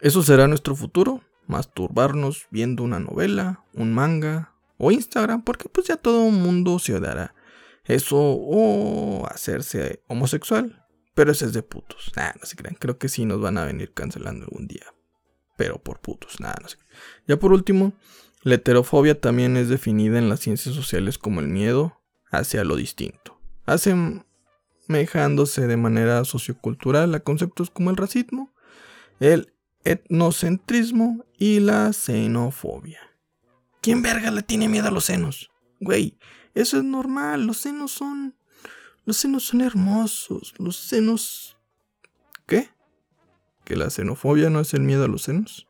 ¿Eso 0.00 0.22
será 0.22 0.46
nuestro 0.48 0.74
futuro? 0.74 1.22
Masturbarnos 1.46 2.46
viendo 2.50 2.82
una 2.82 2.98
novela, 2.98 3.64
un 3.72 3.94
manga 3.94 4.52
o 4.78 4.90
Instagram, 4.90 5.42
porque 5.42 5.68
pues 5.68 5.86
ya 5.86 5.96
todo 5.96 6.26
el 6.26 6.32
mundo 6.32 6.78
se 6.78 6.94
odiará. 6.94 7.34
Eso 7.84 8.16
o 8.18 9.26
hacerse 9.26 10.02
homosexual. 10.08 10.82
Pero 11.14 11.32
ese 11.32 11.46
es 11.46 11.54
de 11.54 11.62
putos. 11.62 12.12
Nah, 12.14 12.32
no 12.38 12.44
se 12.44 12.56
crean. 12.56 12.76
Creo 12.78 12.98
que 12.98 13.08
sí 13.08 13.24
nos 13.24 13.40
van 13.40 13.56
a 13.56 13.64
venir 13.64 13.94
cancelando 13.94 14.44
algún 14.44 14.66
día. 14.66 14.84
Pero 15.56 15.82
por 15.82 16.00
putos. 16.00 16.40
Nada, 16.40 16.56
no 16.60 16.68
sé. 16.68 16.76
Ya 17.26 17.38
por 17.38 17.54
último, 17.54 17.94
la 18.46 18.54
heterofobia 18.54 19.20
también 19.20 19.56
es 19.56 19.68
definida 19.68 20.20
en 20.20 20.28
las 20.28 20.38
ciencias 20.38 20.72
sociales 20.72 21.18
como 21.18 21.40
el 21.40 21.48
miedo 21.48 22.00
hacia 22.30 22.62
lo 22.62 22.76
distinto, 22.76 23.40
asemejándose 23.64 25.66
de 25.66 25.76
manera 25.76 26.24
sociocultural 26.24 27.12
a 27.16 27.20
conceptos 27.24 27.70
como 27.70 27.90
el 27.90 27.96
racismo, 27.96 28.54
el 29.18 29.52
etnocentrismo 29.82 31.24
y 31.36 31.58
la 31.58 31.92
xenofobia. 31.92 33.00
¿Quién 33.80 34.02
verga 34.02 34.30
le 34.30 34.44
tiene 34.44 34.68
miedo 34.68 34.86
a 34.86 34.92
los 34.92 35.06
senos? 35.06 35.50
Güey, 35.80 36.16
eso 36.54 36.76
es 36.76 36.84
normal, 36.84 37.48
los 37.48 37.56
senos 37.56 37.90
son... 37.90 38.36
Los 39.04 39.16
senos 39.16 39.42
son 39.42 39.60
hermosos, 39.60 40.54
los 40.58 40.76
senos... 40.76 41.58
¿Qué? 42.46 42.70
¿Que 43.64 43.74
la 43.74 43.90
xenofobia 43.90 44.50
no 44.50 44.60
es 44.60 44.72
el 44.72 44.82
miedo 44.82 45.02
a 45.02 45.08
los 45.08 45.22
senos? 45.22 45.66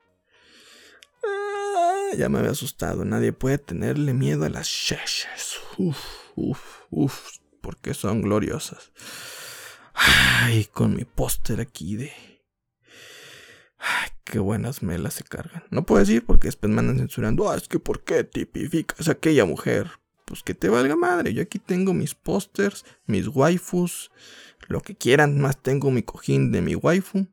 Ya 2.14 2.28
me 2.28 2.38
había 2.38 2.52
asustado. 2.52 3.04
Nadie 3.04 3.32
puede 3.32 3.58
tenerle 3.58 4.14
miedo 4.14 4.44
a 4.44 4.48
las 4.48 4.66
sheshas. 4.66 5.58
Uf, 5.78 5.98
uf, 6.34 6.60
uf, 6.90 7.38
porque 7.60 7.94
son 7.94 8.22
gloriosas. 8.22 8.92
Ay, 9.94 10.66
con 10.72 10.94
mi 10.94 11.04
póster 11.04 11.60
aquí 11.60 11.96
de. 11.96 12.12
Ay, 13.78 14.10
qué 14.24 14.38
buenas 14.38 14.82
melas 14.82 15.14
se 15.14 15.24
cargan. 15.24 15.64
No 15.70 15.84
puedo 15.84 16.00
decir 16.00 16.24
porque 16.24 16.48
después 16.48 16.72
me 16.72 16.80
andan 16.80 16.98
censurando. 16.98 17.50
Ah, 17.50 17.56
es 17.56 17.68
que 17.68 17.78
¿por 17.78 18.04
qué 18.04 18.24
tipificas 18.24 19.08
a 19.08 19.12
aquella 19.12 19.44
mujer? 19.44 19.90
Pues 20.24 20.42
que 20.42 20.54
te 20.54 20.68
valga 20.68 20.96
madre. 20.96 21.32
Yo 21.32 21.42
aquí 21.42 21.58
tengo 21.58 21.94
mis 21.94 22.14
pósters, 22.14 22.84
mis 23.06 23.28
waifus, 23.28 24.10
lo 24.68 24.80
que 24.80 24.96
quieran. 24.96 25.40
Más 25.40 25.62
tengo 25.62 25.90
mi 25.90 26.02
cojín 26.02 26.52
de 26.52 26.62
mi 26.62 26.74
waifu. 26.74 27.26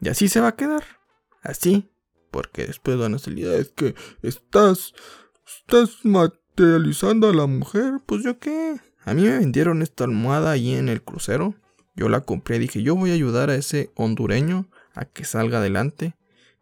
Y 0.00 0.08
así 0.08 0.28
se 0.28 0.40
va 0.40 0.48
a 0.48 0.56
quedar. 0.56 0.84
Así 1.42 1.93
porque 2.34 2.66
después 2.66 2.98
van 2.98 3.14
a 3.14 3.20
salir, 3.20 3.46
es 3.46 3.68
que 3.68 3.94
estás, 4.22 4.92
estás 5.46 6.04
materializando 6.04 7.28
a 7.28 7.32
la 7.32 7.46
mujer, 7.46 8.00
pues 8.06 8.24
yo 8.24 8.40
qué, 8.40 8.74
A 9.04 9.14
mí 9.14 9.22
me 9.22 9.38
vendieron 9.38 9.82
esta 9.82 10.02
almohada 10.02 10.50
ahí 10.50 10.74
en 10.74 10.88
el 10.88 11.00
crucero. 11.00 11.54
Yo 11.94 12.08
la 12.08 12.22
compré, 12.22 12.58
dije, 12.58 12.82
yo 12.82 12.96
voy 12.96 13.12
a 13.12 13.14
ayudar 13.14 13.50
a 13.50 13.54
ese 13.54 13.92
hondureño 13.94 14.68
a 14.94 15.04
que 15.04 15.24
salga 15.24 15.58
adelante. 15.58 16.16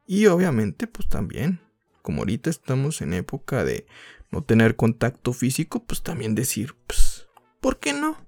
Y 0.06 0.26
obviamente, 0.26 0.86
pues 0.86 1.08
también, 1.08 1.62
como 2.02 2.18
ahorita 2.18 2.50
estamos 2.50 3.00
en 3.00 3.14
época 3.14 3.64
de 3.64 3.86
no 4.30 4.42
tener 4.42 4.76
contacto 4.76 5.32
físico, 5.32 5.82
pues 5.84 6.02
también 6.02 6.34
decir, 6.34 6.74
pues, 6.86 7.28
¿por 7.62 7.78
qué 7.78 7.94
no? 7.94 8.18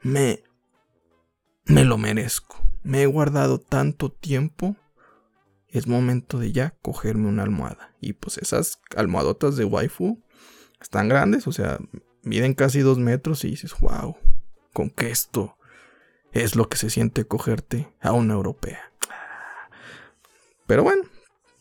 Me, 0.00 0.42
me 1.66 1.84
lo 1.84 1.98
merezco. 1.98 2.66
Me 2.82 3.02
he 3.02 3.06
guardado 3.06 3.58
tanto 3.58 4.10
tiempo. 4.10 4.74
Es 5.76 5.86
momento 5.86 6.38
de 6.38 6.52
ya 6.52 6.74
cogerme 6.80 7.28
una 7.28 7.42
almohada. 7.42 7.94
Y 8.00 8.14
pues 8.14 8.38
esas 8.38 8.80
almohadotas 8.96 9.56
de 9.56 9.66
waifu 9.66 10.22
están 10.80 11.10
grandes, 11.10 11.46
o 11.46 11.52
sea, 11.52 11.78
miden 12.22 12.54
casi 12.54 12.80
dos 12.80 12.96
metros 12.96 13.44
y 13.44 13.48
dices, 13.48 13.74
wow, 13.80 14.16
con 14.72 14.88
que 14.88 15.10
esto 15.10 15.58
es 16.32 16.56
lo 16.56 16.70
que 16.70 16.78
se 16.78 16.88
siente 16.88 17.26
cogerte 17.26 17.92
a 18.00 18.12
una 18.12 18.32
europea. 18.32 18.90
Pero 20.66 20.82
bueno, 20.82 21.02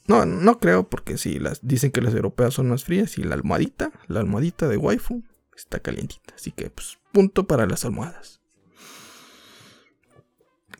no, 0.07 0.25
no 0.25 0.59
creo 0.59 0.87
porque 0.89 1.17
si 1.17 1.37
las 1.37 1.59
dicen 1.61 1.91
que 1.91 1.99
las 1.99 2.13
europeas 2.13 2.53
son 2.53 2.69
más 2.69 2.85
frías 2.85 3.17
y 3.17 3.23
la 3.23 3.35
almohadita, 3.35 3.91
la 4.07 4.21
almohadita 4.21 4.69
de 4.69 4.77
waifu 4.77 5.25
está 5.57 5.81
calientita. 5.81 6.35
Así 6.35 6.53
que 6.53 6.69
pues 6.69 6.99
punto 7.11 7.47
para 7.47 7.65
las 7.65 7.83
almohadas. 7.83 8.39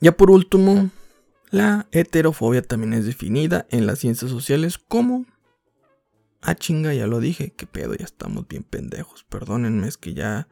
Ya 0.00 0.12
por 0.12 0.30
último, 0.30 0.88
la 1.50 1.86
heterofobia 1.92 2.62
también 2.62 2.92
es 2.92 3.06
definida 3.06 3.66
en 3.70 3.86
las 3.86 4.00
ciencias 4.00 4.30
sociales 4.30 4.78
como 4.78 5.26
Ah, 6.48 6.54
chinga, 6.54 6.94
ya 6.94 7.08
lo 7.08 7.18
dije, 7.18 7.54
qué 7.56 7.66
pedo, 7.66 7.94
ya 7.94 8.04
estamos 8.04 8.46
bien 8.46 8.62
pendejos. 8.62 9.24
Perdónenme, 9.24 9.88
es 9.88 9.96
que 9.96 10.14
ya 10.14 10.46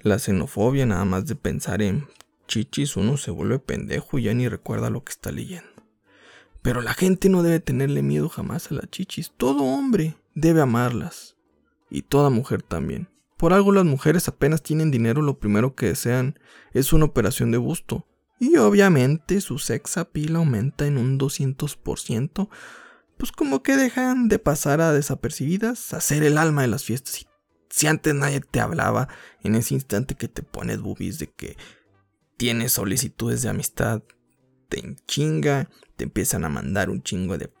la 0.00 0.18
xenofobia, 0.18 0.86
nada 0.86 1.04
más 1.04 1.26
de 1.26 1.36
pensar 1.36 1.82
en 1.82 2.08
chichis, 2.46 2.96
uno 2.96 3.18
se 3.18 3.30
vuelve 3.30 3.58
pendejo 3.58 4.18
y 4.18 4.22
ya 4.22 4.32
ni 4.32 4.48
recuerda 4.48 4.88
lo 4.88 5.04
que 5.04 5.12
está 5.12 5.32
leyendo. 5.32 5.68
Pero 6.62 6.80
la 6.80 6.94
gente 6.94 7.28
no 7.28 7.42
debe 7.42 7.60
tenerle 7.60 8.02
miedo 8.02 8.30
jamás 8.30 8.70
a 8.70 8.74
las 8.74 8.90
chichis. 8.90 9.32
Todo 9.36 9.64
hombre 9.64 10.16
debe 10.34 10.62
amarlas. 10.62 11.36
Y 11.90 12.00
toda 12.00 12.30
mujer 12.30 12.62
también. 12.62 13.08
Por 13.36 13.52
algo 13.52 13.70
las 13.70 13.84
mujeres 13.84 14.26
apenas 14.28 14.62
tienen 14.62 14.90
dinero, 14.90 15.20
lo 15.20 15.38
primero 15.38 15.74
que 15.74 15.88
desean 15.88 16.38
es 16.72 16.94
una 16.94 17.04
operación 17.04 17.50
de 17.50 17.58
busto. 17.58 18.06
Y 18.38 18.56
obviamente 18.56 19.40
su 19.40 19.58
sex 19.58 19.96
appeal 19.96 20.36
aumenta 20.36 20.86
en 20.86 20.98
un 20.98 21.18
200%, 21.18 22.48
pues 23.16 23.32
como 23.32 23.62
que 23.62 23.76
dejan 23.76 24.28
de 24.28 24.38
pasar 24.38 24.80
a 24.80 24.92
desapercibidas, 24.92 25.94
a 25.94 26.00
ser 26.00 26.24
el 26.24 26.38
alma 26.38 26.62
de 26.62 26.68
las 26.68 26.84
fiestas. 26.84 27.22
Y 27.22 27.26
si 27.70 27.86
antes 27.86 28.14
nadie 28.14 28.40
te 28.40 28.60
hablaba, 28.60 29.08
en 29.42 29.54
ese 29.54 29.74
instante 29.74 30.14
que 30.14 30.28
te 30.28 30.42
pones 30.42 30.80
boobies 30.80 31.18
de 31.18 31.28
que 31.28 31.56
tienes 32.36 32.72
solicitudes 32.72 33.42
de 33.42 33.48
amistad, 33.48 34.02
te 34.68 34.80
enchinga, 34.80 35.70
te 35.96 36.04
empiezan 36.04 36.44
a 36.44 36.48
mandar 36.48 36.90
un 36.90 37.02
chingo 37.02 37.38
de 37.38 37.52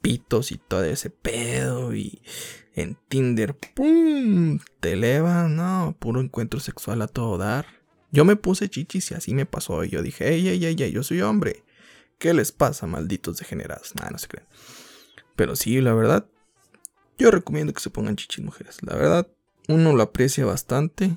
pitos 0.00 0.52
y 0.52 0.58
todo 0.58 0.84
ese 0.84 1.10
pedo 1.10 1.94
y 1.94 2.22
en 2.74 2.98
Tinder, 3.08 3.56
¡pum! 3.56 4.58
Te 4.80 4.92
eleva, 4.92 5.48
no, 5.48 5.96
puro 5.98 6.20
encuentro 6.20 6.60
sexual 6.60 7.02
a 7.02 7.08
todo 7.08 7.38
dar. 7.38 7.83
Yo 8.14 8.24
me 8.24 8.36
puse 8.36 8.70
chichis 8.70 9.10
y 9.10 9.14
así 9.14 9.34
me 9.34 9.44
pasó 9.44 9.82
y 9.82 9.88
yo 9.88 10.00
dije, 10.00 10.32
ey, 10.32 10.46
ey, 10.46 10.64
ey, 10.64 10.76
ey, 10.78 10.92
yo 10.92 11.02
soy 11.02 11.20
hombre. 11.20 11.64
¿Qué 12.18 12.32
les 12.32 12.52
pasa, 12.52 12.86
malditos 12.86 13.38
degenerados? 13.38 13.96
Nada, 13.96 14.10
no 14.12 14.18
se 14.18 14.28
creen. 14.28 14.46
Pero 15.34 15.56
sí, 15.56 15.80
la 15.80 15.94
verdad, 15.94 16.24
yo 17.18 17.32
recomiendo 17.32 17.72
que 17.72 17.80
se 17.80 17.90
pongan 17.90 18.14
chichis 18.14 18.44
mujeres. 18.44 18.78
La 18.82 18.94
verdad, 18.94 19.26
uno 19.66 19.96
lo 19.96 20.04
aprecia 20.04 20.46
bastante 20.46 21.16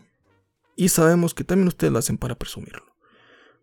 y 0.76 0.90
sabemos 0.90 1.36
que 1.36 1.44
también 1.44 1.68
ustedes 1.68 1.94
lo 1.94 2.00
hacen 2.00 2.18
para 2.18 2.34
presumirlo. 2.34 2.96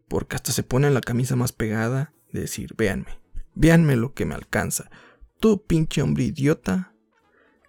Porque 0.06 0.36
hasta 0.36 0.52
se 0.52 0.62
ponen 0.62 0.94
la 0.94 1.00
camisa 1.00 1.34
más 1.34 1.50
pegada 1.50 2.12
de 2.30 2.42
decir, 2.42 2.76
véanme, 2.76 3.18
véanme 3.56 3.96
lo 3.96 4.14
que 4.14 4.26
me 4.26 4.36
alcanza. 4.36 4.92
Tú, 5.40 5.60
pinche 5.66 6.02
hombre 6.02 6.22
idiota, 6.22 6.94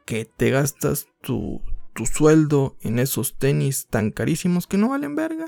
que 0.05 0.25
te 0.25 0.51
gastas 0.51 1.07
tu, 1.21 1.63
tu 1.95 2.05
sueldo 2.05 2.77
en 2.81 2.99
esos 2.99 3.37
tenis 3.37 3.87
tan 3.89 4.11
carísimos 4.11 4.67
que 4.67 4.77
no 4.77 4.89
valen 4.89 5.15
verga. 5.15 5.47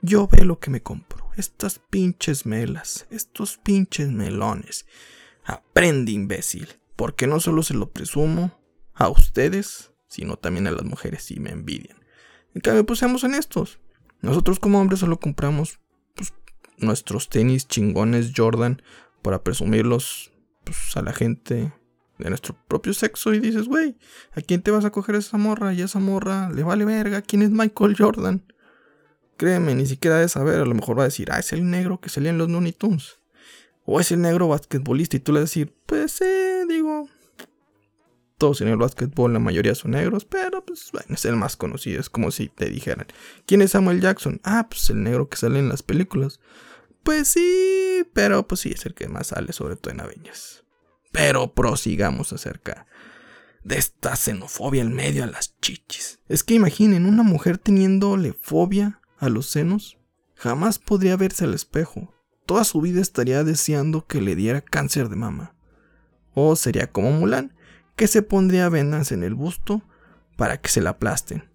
Yo 0.00 0.28
ve 0.28 0.44
lo 0.44 0.60
que 0.60 0.70
me 0.70 0.80
compro. 0.80 1.28
Estas 1.36 1.80
pinches 1.80 2.46
melas, 2.46 3.06
estos 3.10 3.58
pinches 3.58 4.10
melones. 4.10 4.86
Aprende, 5.44 6.12
imbécil, 6.12 6.68
porque 6.94 7.26
no 7.26 7.40
solo 7.40 7.64
se 7.64 7.74
lo 7.74 7.90
presumo 7.90 8.58
a 8.94 9.08
ustedes, 9.08 9.90
sino 10.06 10.36
también 10.36 10.68
a 10.68 10.70
las 10.70 10.84
mujeres 10.84 11.24
si 11.24 11.40
me 11.40 11.50
envidian. 11.50 11.98
En 12.54 12.60
cambio, 12.60 12.86
pues 12.86 13.00
seamos 13.00 13.24
honestos. 13.24 13.80
Nosotros 14.22 14.60
como 14.60 14.80
hombres 14.80 15.00
solo 15.00 15.18
compramos 15.18 15.80
pues, 16.14 16.32
nuestros 16.78 17.28
tenis 17.28 17.66
chingones 17.66 18.32
Jordan 18.36 18.82
para 19.22 19.42
presumirlos 19.42 20.32
pues, 20.64 20.96
a 20.96 21.02
la 21.02 21.12
gente 21.12 21.72
de 22.20 22.30
nuestro 22.30 22.56
propio 22.68 22.94
sexo 22.94 23.34
y 23.34 23.40
dices, 23.40 23.66
güey, 23.66 23.96
¿a 24.32 24.40
quién 24.40 24.62
te 24.62 24.70
vas 24.70 24.84
a 24.84 24.90
coger 24.90 25.16
esa 25.16 25.36
morra? 25.36 25.72
Y 25.74 25.82
esa 25.82 25.98
morra 25.98 26.50
le 26.50 26.62
vale 26.62 26.84
verga, 26.84 27.22
¿quién 27.22 27.42
es 27.42 27.50
Michael 27.50 27.96
Jordan? 27.96 28.42
Créeme, 29.36 29.74
ni 29.74 29.86
siquiera 29.86 30.18
de 30.18 30.28
saber, 30.28 30.60
a 30.60 30.64
lo 30.64 30.74
mejor 30.74 30.98
va 30.98 31.02
a 31.02 31.06
decir, 31.06 31.30
ah, 31.32 31.38
es 31.38 31.52
el 31.52 31.68
negro 31.70 32.00
que 32.00 32.10
salía 32.10 32.30
en 32.30 32.38
los 32.38 32.50
Looney 32.50 32.72
Tunes. 32.72 33.18
O 33.84 33.98
es 33.98 34.12
el 34.12 34.20
negro 34.20 34.48
basquetbolista 34.48 35.16
y 35.16 35.20
tú 35.20 35.32
le 35.32 35.40
vas 35.40 35.50
a 35.50 35.50
decir, 35.50 35.74
pues 35.86 36.12
sí, 36.12 36.24
digo, 36.68 37.08
todos 38.40 38.62
en 38.62 38.68
el 38.68 38.78
básquetbol, 38.78 39.34
la 39.34 39.38
mayoría 39.38 39.74
son 39.74 39.90
negros, 39.90 40.24
pero 40.24 40.64
pues 40.64 40.90
bueno, 40.92 41.14
es 41.14 41.24
el 41.26 41.36
más 41.36 41.56
conocido. 41.56 42.00
Es 42.00 42.08
como 42.08 42.30
si 42.30 42.48
te 42.48 42.70
dijeran, 42.70 43.06
¿quién 43.46 43.60
es 43.60 43.72
Samuel 43.72 44.00
Jackson? 44.00 44.40
Ah, 44.44 44.66
pues 44.68 44.88
el 44.88 45.02
negro 45.02 45.28
que 45.28 45.36
sale 45.36 45.58
en 45.58 45.68
las 45.68 45.82
películas. 45.82 46.40
Pues 47.02 47.28
sí, 47.28 48.04
pero 48.14 48.48
pues 48.48 48.60
sí, 48.60 48.72
es 48.72 48.86
el 48.86 48.94
que 48.94 49.08
más 49.08 49.28
sale, 49.28 49.52
sobre 49.52 49.76
todo 49.76 49.92
en 49.92 50.00
Avengers. 50.00 50.64
Pero 51.12 51.54
prosigamos 51.54 52.32
acerca 52.32 52.86
de 53.64 53.76
esta 53.76 54.16
xenofobia 54.16 54.82
en 54.82 54.94
medio 54.94 55.24
a 55.24 55.26
las 55.26 55.58
chichis. 55.60 56.20
Es 56.28 56.44
que 56.44 56.54
imaginen 56.54 57.06
una 57.06 57.22
mujer 57.22 57.58
teniéndole 57.58 58.32
fobia 58.32 59.00
a 59.18 59.28
los 59.28 59.46
senos. 59.46 59.98
Jamás 60.36 60.78
podría 60.78 61.16
verse 61.16 61.44
al 61.44 61.54
espejo 61.54 62.14
toda 62.50 62.64
su 62.64 62.80
vida 62.80 63.00
estaría 63.00 63.44
deseando 63.44 64.08
que 64.08 64.20
le 64.20 64.34
diera 64.34 64.60
cáncer 64.60 65.08
de 65.08 65.14
mama. 65.14 65.54
O 66.34 66.56
sería 66.56 66.88
como 66.88 67.12
Mulan, 67.12 67.54
que 67.94 68.08
se 68.08 68.22
pondría 68.22 68.68
venas 68.68 69.12
en 69.12 69.22
el 69.22 69.34
busto 69.34 69.82
para 70.36 70.60
que 70.60 70.68
se 70.68 70.80
la 70.80 70.90
aplasten. 70.90 71.48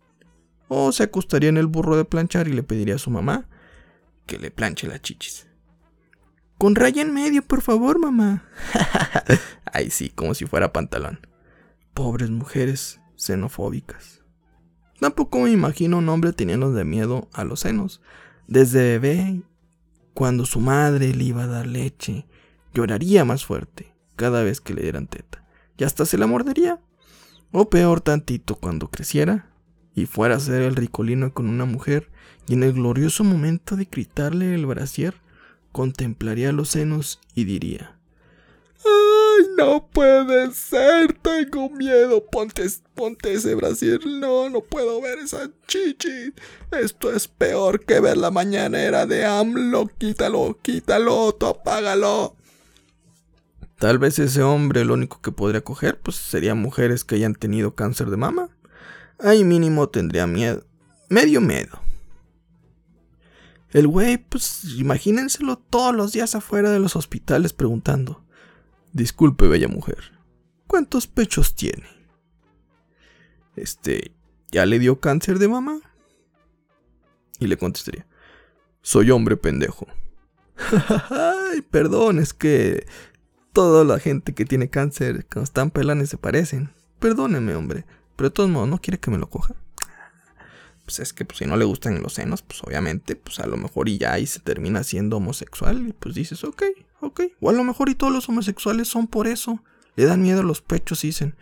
O 0.70 0.94
se 0.94 1.04
acostaría 1.04 1.50
en 1.50 1.58
el 1.58 1.68
burro 1.68 1.98
de 1.98 2.06
planchar 2.06 2.48
y 2.48 2.54
le 2.54 2.64
pediría 2.64 2.96
a 2.96 2.98
su 2.98 3.10
mamá 3.10 3.50
que 4.26 4.40
le 4.40 4.52
planche 4.52 4.88
las 4.88 5.02
chichis. 5.02 5.50
Con 6.58 6.76
raya 6.76 7.02
en 7.02 7.14
medio, 7.14 7.42
por 7.42 7.62
favor, 7.62 8.00
mamá. 8.00 8.46
Ay, 9.74 9.90
sí, 9.90 10.10
como 10.10 10.34
si 10.34 10.46
fuera 10.46 10.72
pantalón. 10.72 11.20
Pobres 11.94 12.30
mujeres 12.30 13.02
xenofóbicas. 13.18 14.24
Tampoco 15.00 15.40
me 15.40 15.52
imagino 15.52 15.98
un 15.98 16.10
hombre 16.10 16.32
teniendo 16.34 16.72
de 16.72 16.86
miedo 16.86 17.30
a 17.34 17.44
los 17.44 17.62
senos. 17.62 18.02
Desde 18.48 18.98
bebé 18.98 19.42
cuando 20.14 20.46
su 20.46 20.62
madre 20.62 21.14
le 21.14 21.26
iba 21.26 21.44
a 21.44 21.48
dar 21.48 21.68
leche, 21.68 22.26
lloraría 22.74 23.26
más 23.26 23.46
fuerte 23.46 23.94
cada 24.16 24.44
vez 24.44 24.62
que 24.62 24.74
le 24.74 24.82
dieran 24.82 25.08
teta. 25.08 25.46
Y 25.78 25.84
hasta 25.84 26.06
se 26.06 26.18
la 26.18 26.26
mordería. 26.26 26.80
O 27.52 27.70
peor 27.70 28.00
tantito 28.00 28.56
cuando 28.56 28.90
creciera 28.90 29.50
y 29.94 30.06
fuera 30.06 30.36
a 30.36 30.40
ser 30.40 30.62
el 30.62 30.76
ricolino 30.76 31.34
con 31.34 31.50
una 31.50 31.66
mujer 31.66 32.10
y 32.48 32.54
en 32.54 32.64
el 32.64 32.74
glorioso 32.74 33.24
momento 33.24 33.76
de 33.76 33.86
gritarle 33.86 34.56
el 34.56 34.66
brasier, 34.66 35.16
contemplaría 35.76 36.54
los 36.54 36.70
senos 36.70 37.20
y 37.34 37.44
diría, 37.44 38.00
¡Ay, 38.86 39.46
no 39.58 39.90
puede 39.90 40.54
ser! 40.54 41.12
Tengo 41.22 41.70
miedo. 41.70 42.26
Ponte, 42.32 42.66
ponte 42.94 43.34
ese 43.34 43.56
brasier. 43.56 44.00
No, 44.08 44.50
no 44.50 44.62
puedo 44.62 45.02
ver 45.02 45.20
esa 45.20 45.52
chichi. 45.68 46.34
Esto 46.72 47.12
es 47.12 47.28
peor 47.28 47.84
que 47.84 48.00
ver 48.00 48.16
la 48.16 48.32
mañanera 48.32 49.06
de 49.06 49.26
AMLO. 49.26 49.90
Quítalo, 49.98 50.58
quítalo, 50.62 51.34
tú 51.34 51.48
apágalo. 51.48 52.38
Tal 53.78 54.00
vez 54.00 54.18
ese 54.20 54.44
hombre 54.44 54.86
lo 54.86 54.94
único 54.94 55.20
que 55.22 55.34
podría 55.34 55.60
coger 55.60 56.00
pues 56.00 56.16
serían 56.16 56.58
mujeres 56.58 57.04
que 57.04 57.16
hayan 57.16 57.36
tenido 57.36 57.76
cáncer 57.76 58.10
de 58.10 58.16
mama. 58.16 58.48
Ahí 59.20 59.44
mínimo 59.44 59.90
tendría 59.90 60.26
miedo. 60.26 60.64
Medio 61.10 61.42
miedo. 61.42 61.85
El 63.76 63.90
güey, 63.90 64.18
pues 64.18 64.64
imagínenselo 64.78 65.58
todos 65.58 65.94
los 65.94 66.14
días 66.14 66.34
afuera 66.34 66.72
de 66.72 66.80
los 66.80 66.96
hospitales 66.96 67.52
preguntando. 67.52 68.24
Disculpe, 68.94 69.50
bella 69.50 69.68
mujer. 69.68 70.14
¿Cuántos 70.66 71.08
pechos 71.08 71.56
tiene? 71.56 71.86
Este, 73.58 74.14
¿ya 74.50 74.66
le 74.66 74.80
dio 74.80 75.02
cáncer 75.02 75.40
de 75.40 75.50
mama? 75.50 75.82
Y 77.38 77.48
le 77.48 77.58
contestaría, 77.58 78.08
soy 78.82 79.12
hombre 79.12 79.36
pendejo. 79.36 79.88
Ay, 81.10 81.60
perdón, 81.60 82.20
es 82.20 82.34
que 82.34 82.88
toda 83.52 83.84
la 83.84 84.00
gente 84.00 84.34
que 84.34 84.46
tiene 84.46 84.70
cáncer 84.70 85.26
cuando 85.26 85.44
están 85.44 85.70
pelanes 85.70 86.08
se 86.08 86.18
parecen. 86.18 86.72
Perdóneme, 87.00 87.56
hombre, 87.56 87.86
pero 88.16 88.30
de 88.30 88.34
todos 88.36 88.50
modos, 88.50 88.70
¿no 88.70 88.80
quiere 88.80 89.02
que 89.02 89.12
me 89.12 89.18
lo 89.18 89.30
coja? 89.30 89.54
Pues 90.86 91.00
es 91.00 91.14
que 91.14 91.26
pues, 91.26 91.40
si 91.40 91.46
no 91.46 91.58
le 91.58 91.66
gustan 91.66 92.02
los 92.02 92.14
senos, 92.14 92.42
pues 92.44 92.64
obviamente, 92.64 93.16
pues 93.16 93.40
a 93.40 93.48
lo 93.48 93.58
mejor 93.58 93.90
y 93.90 93.98
ya 93.98 94.14
ahí 94.14 94.26
se 94.28 94.40
termina 94.40 94.84
siendo 94.84 95.18
homosexual 95.18 95.88
y 95.88 95.94
pues 95.94 96.16
dices, 96.16 96.44
ok, 96.44 96.64
ok. 97.02 97.22
O 97.42 97.50
a 97.50 97.54
lo 97.54 97.64
mejor 97.64 97.90
y 97.90 97.96
todos 97.96 98.14
los 98.14 98.30
homosexuales 98.30 98.88
son 98.88 99.08
por 99.08 99.28
eso. 99.28 99.64
Le 99.96 100.06
dan 100.06 100.22
miedo 100.22 100.42
a 100.42 100.44
los 100.44 100.62
pechos 100.62 101.04
y 101.04 101.08
dicen, 101.08 101.36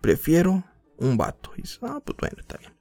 prefiero 0.00 0.64
un 0.96 1.16
vato. 1.16 1.52
Y 1.56 1.62
dices, 1.62 1.80
ah, 1.82 2.00
pues 2.04 2.16
bueno, 2.18 2.36
está 2.40 2.56
bien. 2.56 2.72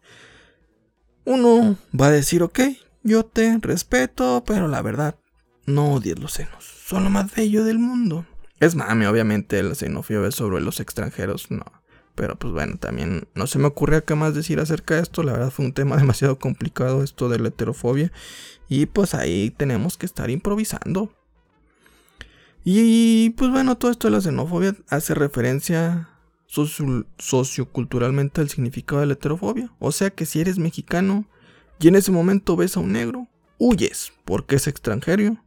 Uno 1.25 1.77
va 1.99 2.07
a 2.07 2.11
decir, 2.11 2.41
ok, 2.41 2.59
yo 3.03 3.25
te 3.25 3.57
respeto, 3.61 4.43
pero 4.45 4.67
la 4.67 4.81
verdad, 4.81 5.19
no 5.65 5.93
odies 5.93 6.19
los 6.19 6.33
senos. 6.33 6.63
Son 6.63 7.03
lo 7.03 7.09
más 7.09 7.35
bello 7.35 7.65
del 7.65 7.79
mundo. 7.79 8.25
Es 8.59 8.75
mame, 8.75 9.07
obviamente, 9.07 9.61
la 9.61 9.75
xenofobia 9.75 10.31
sobre 10.31 10.61
los 10.61 10.79
extranjeros, 10.79 11.51
no. 11.51 11.65
Pero 12.17 12.35
pues 12.35 12.51
bueno, 12.51 12.77
también 12.77 13.27
no 13.35 13.45
se 13.45 13.59
me 13.59 13.67
ocurría 13.67 14.01
qué 14.01 14.15
más 14.15 14.33
decir 14.33 14.59
acerca 14.59 14.95
de 14.95 15.03
esto. 15.03 15.21
La 15.21 15.33
verdad 15.33 15.51
fue 15.51 15.65
un 15.65 15.73
tema 15.73 15.95
demasiado 15.97 16.39
complicado 16.39 17.03
esto 17.03 17.29
de 17.29 17.37
la 17.37 17.49
heterofobia. 17.49 18.11
Y 18.67 18.87
pues 18.87 19.13
ahí 19.13 19.53
tenemos 19.55 19.97
que 19.97 20.07
estar 20.07 20.31
improvisando. 20.31 21.13
Y 22.65 23.29
pues 23.37 23.51
bueno, 23.51 23.77
todo 23.77 23.91
esto 23.91 24.07
de 24.07 24.13
la 24.13 24.21
xenofobia 24.21 24.75
hace 24.89 25.13
referencia 25.13 26.09
socioculturalmente 26.47 28.41
al 28.41 28.49
significado 28.49 29.01
de 29.01 29.07
la 29.07 29.13
heterofobia. 29.13 29.71
O 29.77 29.91
sea 29.91 30.09
que 30.09 30.25
si 30.25 30.41
eres 30.41 30.57
mexicano 30.57 31.29
y 31.79 31.87
en 31.87 31.95
ese 31.95 32.11
momento 32.11 32.55
ves 32.55 32.75
a 32.77 32.79
un 32.79 32.93
negro, 32.93 33.27
huyes 33.59 34.11
porque 34.25 34.55
es 34.55 34.65
extranjero. 34.65 35.37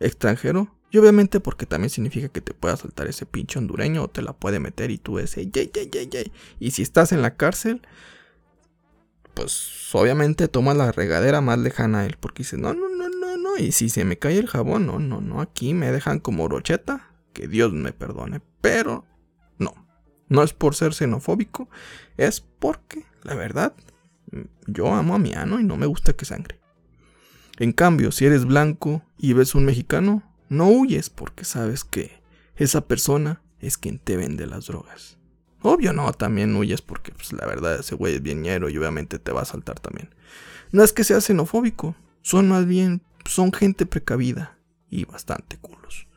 Extranjero 0.00 0.74
y 0.90 0.98
obviamente 0.98 1.40
porque 1.40 1.66
también 1.66 1.90
significa 1.90 2.28
que 2.28 2.40
te 2.40 2.52
pueda 2.52 2.76
saltar 2.76 3.06
ese 3.06 3.26
pinche 3.26 3.58
hondureño 3.58 4.02
o 4.02 4.08
te 4.08 4.22
la 4.22 4.32
puede 4.32 4.58
meter 4.58 4.90
y 4.90 4.98
tú 4.98 5.18
ese 5.18 5.48
yay, 5.48 5.70
yay, 5.72 5.88
yay, 5.90 6.08
yay. 6.08 6.32
Y 6.58 6.72
si 6.72 6.82
estás 6.82 7.12
en 7.12 7.22
la 7.22 7.36
cárcel, 7.36 7.82
pues 9.34 9.88
obviamente 9.94 10.48
tomas 10.48 10.76
la 10.76 10.90
regadera 10.92 11.40
más 11.40 11.58
lejana 11.58 12.00
a 12.00 12.06
él. 12.06 12.16
Porque 12.18 12.42
dices, 12.42 12.58
no, 12.58 12.74
no, 12.74 12.88
no, 12.88 13.08
no, 13.08 13.36
no. 13.36 13.56
Y 13.56 13.72
si 13.72 13.88
se 13.88 14.04
me 14.04 14.18
cae 14.18 14.38
el 14.38 14.48
jabón, 14.48 14.86
no, 14.86 14.98
no, 14.98 15.20
no. 15.20 15.40
Aquí 15.40 15.74
me 15.74 15.92
dejan 15.92 16.18
como 16.18 16.48
brocheta. 16.48 17.08
Que 17.32 17.46
Dios 17.46 17.72
me 17.72 17.92
perdone. 17.92 18.40
Pero 18.60 19.04
no. 19.58 19.86
No 20.28 20.42
es 20.42 20.52
por 20.52 20.74
ser 20.74 20.92
xenofóbico. 20.92 21.68
Es 22.16 22.40
porque, 22.40 23.06
la 23.22 23.34
verdad, 23.34 23.74
yo 24.66 24.92
amo 24.92 25.14
a 25.14 25.18
mi 25.18 25.34
ano 25.34 25.60
y 25.60 25.64
no 25.64 25.76
me 25.76 25.86
gusta 25.86 26.12
que 26.14 26.24
sangre. 26.24 26.58
En 27.58 27.72
cambio, 27.72 28.10
si 28.10 28.24
eres 28.24 28.44
blanco 28.44 29.02
y 29.18 29.34
ves 29.34 29.54
un 29.54 29.64
mexicano, 29.64 30.22
no 30.50 30.68
huyes 30.68 31.08
porque 31.08 31.46
sabes 31.46 31.84
que 31.84 32.20
esa 32.56 32.82
persona 32.86 33.40
es 33.60 33.78
quien 33.78 33.98
te 33.98 34.18
vende 34.18 34.46
las 34.46 34.66
drogas. 34.66 35.16
Obvio 35.62 35.92
no, 35.92 36.12
también 36.12 36.54
huyes 36.56 36.82
porque 36.82 37.12
pues, 37.12 37.32
la 37.32 37.46
verdad 37.46 37.78
ese 37.78 37.94
güey 37.94 38.16
es 38.16 38.22
bien 38.22 38.42
ñero 38.42 38.68
y 38.68 38.76
obviamente 38.76 39.18
te 39.18 39.32
va 39.32 39.42
a 39.42 39.46
saltar 39.46 39.78
también. 39.78 40.14
No 40.72 40.82
es 40.82 40.92
que 40.92 41.04
sea 41.04 41.20
xenofóbico, 41.20 41.94
son 42.22 42.48
más 42.48 42.66
bien, 42.66 43.02
son 43.24 43.52
gente 43.52 43.86
precavida 43.86 44.58
y 44.90 45.04
bastante 45.04 45.56
culos. 45.56 46.08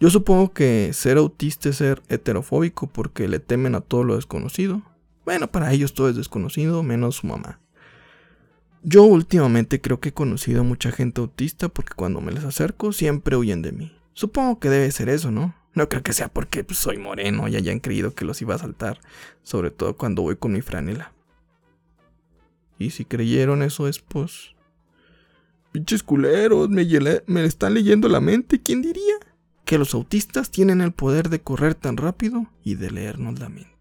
Yo 0.00 0.10
supongo 0.10 0.52
que 0.52 0.90
ser 0.92 1.16
autista 1.16 1.68
es 1.68 1.76
ser 1.76 2.02
heterofóbico 2.08 2.88
porque 2.88 3.28
le 3.28 3.38
temen 3.38 3.74
a 3.76 3.80
todo 3.80 4.04
lo 4.04 4.16
desconocido. 4.16 4.82
Bueno, 5.24 5.50
para 5.50 5.72
ellos 5.72 5.94
todo 5.94 6.08
es 6.08 6.16
desconocido, 6.16 6.82
menos 6.82 7.16
su 7.16 7.26
mamá. 7.28 7.60
Yo 8.88 9.02
últimamente 9.02 9.80
creo 9.80 9.98
que 9.98 10.10
he 10.10 10.14
conocido 10.14 10.60
a 10.60 10.64
mucha 10.64 10.92
gente 10.92 11.20
autista 11.20 11.68
porque 11.68 11.94
cuando 11.96 12.20
me 12.20 12.30
les 12.30 12.44
acerco 12.44 12.92
siempre 12.92 13.36
huyen 13.36 13.60
de 13.60 13.72
mí. 13.72 13.92
Supongo 14.12 14.60
que 14.60 14.70
debe 14.70 14.92
ser 14.92 15.08
eso, 15.08 15.32
¿no? 15.32 15.56
No 15.74 15.88
creo 15.88 16.04
que 16.04 16.12
sea 16.12 16.28
porque 16.28 16.62
pues, 16.62 16.78
soy 16.78 16.96
moreno 16.96 17.48
y 17.48 17.56
hayan 17.56 17.80
creído 17.80 18.14
que 18.14 18.24
los 18.24 18.40
iba 18.42 18.54
a 18.54 18.58
saltar, 18.58 19.00
sobre 19.42 19.72
todo 19.72 19.96
cuando 19.96 20.22
voy 20.22 20.36
con 20.36 20.52
mi 20.52 20.60
franela. 20.60 21.12
Y 22.78 22.90
si 22.90 23.04
creyeron 23.04 23.64
eso 23.64 23.88
es 23.88 23.98
pues... 23.98 24.54
Pinches 25.72 26.04
culeros, 26.04 26.70
me, 26.70 26.86
me 27.26 27.44
están 27.44 27.74
leyendo 27.74 28.08
la 28.08 28.20
mente, 28.20 28.62
¿quién 28.62 28.82
diría? 28.82 29.16
Que 29.64 29.78
los 29.78 29.94
autistas 29.94 30.52
tienen 30.52 30.80
el 30.80 30.92
poder 30.92 31.28
de 31.28 31.40
correr 31.40 31.74
tan 31.74 31.96
rápido 31.96 32.46
y 32.62 32.76
de 32.76 32.92
leernos 32.92 33.40
la 33.40 33.48
mente. 33.48 33.75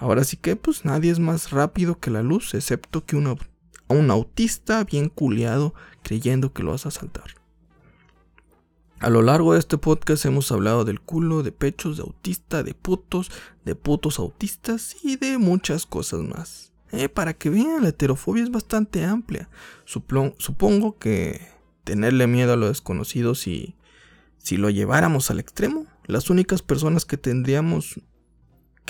Ahora 0.00 0.24
sí 0.24 0.38
que 0.38 0.56
pues 0.56 0.86
nadie 0.86 1.10
es 1.10 1.18
más 1.18 1.50
rápido 1.50 2.00
que 2.00 2.10
la 2.10 2.22
luz, 2.22 2.54
excepto 2.54 3.04
que 3.04 3.16
un 3.16 4.10
autista 4.10 4.82
bien 4.82 5.10
culiado 5.10 5.74
creyendo 6.02 6.54
que 6.54 6.62
lo 6.62 6.70
vas 6.70 6.86
a 6.86 6.90
saltar. 6.90 7.34
A 8.98 9.10
lo 9.10 9.20
largo 9.20 9.52
de 9.52 9.58
este 9.58 9.76
podcast 9.76 10.24
hemos 10.24 10.50
hablado 10.52 10.86
del 10.86 11.00
culo, 11.00 11.42
de 11.42 11.52
pechos, 11.52 11.98
de 11.98 12.02
autista, 12.02 12.62
de 12.62 12.72
putos, 12.72 13.30
de 13.66 13.74
putos 13.74 14.18
autistas 14.18 14.96
y 15.02 15.16
de 15.16 15.36
muchas 15.36 15.84
cosas 15.84 16.20
más. 16.20 16.72
Eh, 16.92 17.10
para 17.10 17.34
que 17.34 17.50
vean, 17.50 17.82
la 17.82 17.90
heterofobia 17.90 18.42
es 18.42 18.50
bastante 18.50 19.04
amplia. 19.04 19.50
supongo 19.84 20.98
que 20.98 21.46
tenerle 21.84 22.26
miedo 22.26 22.54
a 22.54 22.56
lo 22.56 22.68
desconocido 22.68 23.34
si, 23.34 23.76
si 24.38 24.56
lo 24.56 24.70
lleváramos 24.70 25.30
al 25.30 25.40
extremo, 25.40 25.86
las 26.06 26.30
únicas 26.30 26.62
personas 26.62 27.04
que 27.04 27.18
tendríamos 27.18 28.00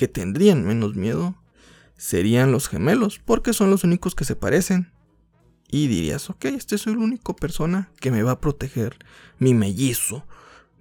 que 0.01 0.07
tendrían 0.07 0.65
menos 0.65 0.95
miedo 0.95 1.35
serían 1.95 2.51
los 2.51 2.67
gemelos, 2.67 3.19
porque 3.23 3.53
son 3.53 3.69
los 3.69 3.83
únicos 3.83 4.15
que 4.15 4.25
se 4.25 4.35
parecen. 4.35 4.91
Y 5.69 5.85
dirías, 5.85 6.27
ok, 6.31 6.45
este 6.45 6.79
soy 6.79 6.95
la 6.95 7.01
única 7.01 7.33
persona 7.33 7.91
que 7.99 8.09
me 8.09 8.23
va 8.23 8.31
a 8.31 8.39
proteger, 8.39 8.97
mi 9.37 9.53
mellizo, 9.53 10.25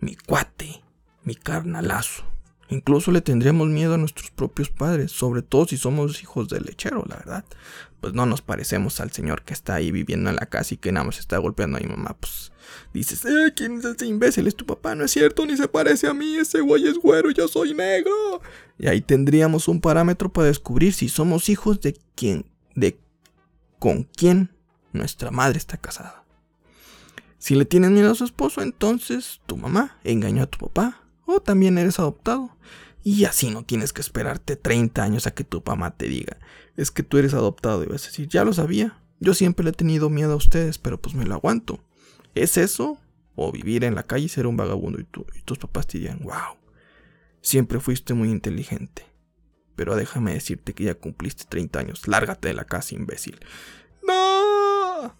mi 0.01 0.17
cuate, 0.17 0.83
mi 1.23 1.35
carnalazo. 1.35 2.25
Incluso 2.71 3.11
le 3.11 3.21
tendríamos 3.21 3.69
miedo 3.69 3.95
a 3.95 3.99
nuestros 3.99 4.31
propios 4.31 4.71
padres, 4.71 5.11
sobre 5.11 5.43
todo 5.43 5.67
si 5.67 5.77
somos 5.77 6.23
hijos 6.23 6.49
de 6.49 6.61
lechero, 6.61 7.05
la 7.09 7.17
verdad. 7.17 7.45
Pues 8.01 8.15
no 8.15 8.27
nos 8.27 8.43
parecemos 8.43 9.01
al 9.01 9.11
señor 9.11 9.43
que 9.43 9.53
está 9.53 9.75
ahí 9.75 9.91
viviendo 9.91 10.31
en 10.31 10.37
la 10.37 10.47
casa 10.47 10.75
y 10.75 10.77
que 10.77 10.93
nada 10.93 11.05
más 11.05 11.19
está 11.19 11.37
golpeando 11.39 11.77
a 11.77 11.81
mi 11.81 11.89
mamá. 11.89 12.17
Pues 12.19 12.53
dices, 12.95 13.25
eh, 13.25 13.53
¿quién 13.57 13.79
es 13.79 13.85
ese 13.85 14.07
imbécil? 14.07 14.47
Es 14.47 14.55
tu 14.55 14.65
papá, 14.67 14.95
no 14.95 15.05
es 15.05 15.11
cierto, 15.11 15.45
ni 15.45 15.57
se 15.57 15.67
parece 15.67 16.07
a 16.07 16.15
mí, 16.15 16.37
ese 16.37 16.61
güey 16.61 16.87
es 16.87 16.97
güero, 16.97 17.33
yo 17.33 17.49
soy 17.49 17.75
negro. 17.75 18.41
Y 18.79 18.87
ahí 18.87 19.01
tendríamos 19.01 19.67
un 19.67 19.81
parámetro 19.81 20.33
para 20.33 20.47
descubrir 20.47 20.95
si 20.95 21.09
somos 21.09 21.49
hijos 21.49 21.81
de 21.81 21.99
quién, 22.15 22.47
de 22.77 23.01
con 23.81 24.05
quién 24.05 24.51
nuestra 24.93 25.33
madre 25.33 25.59
está 25.59 25.77
casada. 25.77 26.25
Si 27.39 27.57
le 27.57 27.65
tienes 27.65 27.91
miedo 27.91 28.13
a 28.13 28.15
su 28.15 28.25
esposo, 28.25 28.63
entonces 28.63 29.41
tu 29.47 29.57
mamá 29.57 29.99
engañó 30.05 30.45
a 30.45 30.47
tu 30.47 30.59
papá 30.59 31.00
o 31.31 31.41
también 31.41 31.79
eres 31.79 31.99
adoptado. 31.99 32.57
Y 33.03 33.25
así 33.25 33.51
no 33.51 33.65
tienes 33.65 33.93
que 33.93 34.03
esperarte 34.03 34.57
30 34.57 35.03
años 35.03 35.27
a 35.27 35.31
que 35.31 35.45
tu 35.45 35.63
mamá 35.65 35.97
te 35.97 36.07
diga, 36.07 36.39
es 36.77 36.91
que 36.91 37.03
tú 37.03 37.17
eres 37.17 37.33
adoptado 37.33 37.83
y 37.83 37.87
vas 37.87 38.05
a 38.05 38.07
decir, 38.09 38.29
ya 38.29 38.45
lo 38.45 38.53
sabía, 38.53 39.01
yo 39.21 39.33
siempre 39.33 39.65
le 39.65 39.71
he 39.71 39.75
tenido 39.75 40.11
miedo 40.11 40.33
a 40.33 40.37
ustedes, 40.37 40.79
pero 40.79 41.01
pues 41.01 41.15
me 41.15 41.25
lo 41.25 41.35
aguanto. 41.35 41.81
¿Es 42.35 42.57
eso? 42.59 42.99
O 43.37 43.53
vivir 43.53 43.85
en 43.85 43.95
la 43.95 44.03
calle 44.03 44.27
y 44.27 44.29
ser 44.29 44.47
un 44.47 44.57
vagabundo 44.57 45.01
y, 45.01 45.07
y 45.39 45.43
tus 45.43 45.59
papás 45.59 45.87
te 45.87 45.99
dirían, 45.99 46.21
wow, 46.23 46.59
siempre 47.41 47.81
fuiste 47.81 48.13
muy 48.13 48.31
inteligente. 48.31 49.07
Pero 49.77 49.97
déjame 49.97 50.35
decirte 50.35 50.75
que 50.75 50.85
ya 50.85 50.95
cumpliste 50.95 51.45
30 51.49 51.79
años, 51.79 52.07
lárgate 52.07 52.49
de 52.49 52.55
la 52.55 52.65
casa, 52.65 52.95
imbécil. 52.95 53.39
No. 54.07 55.17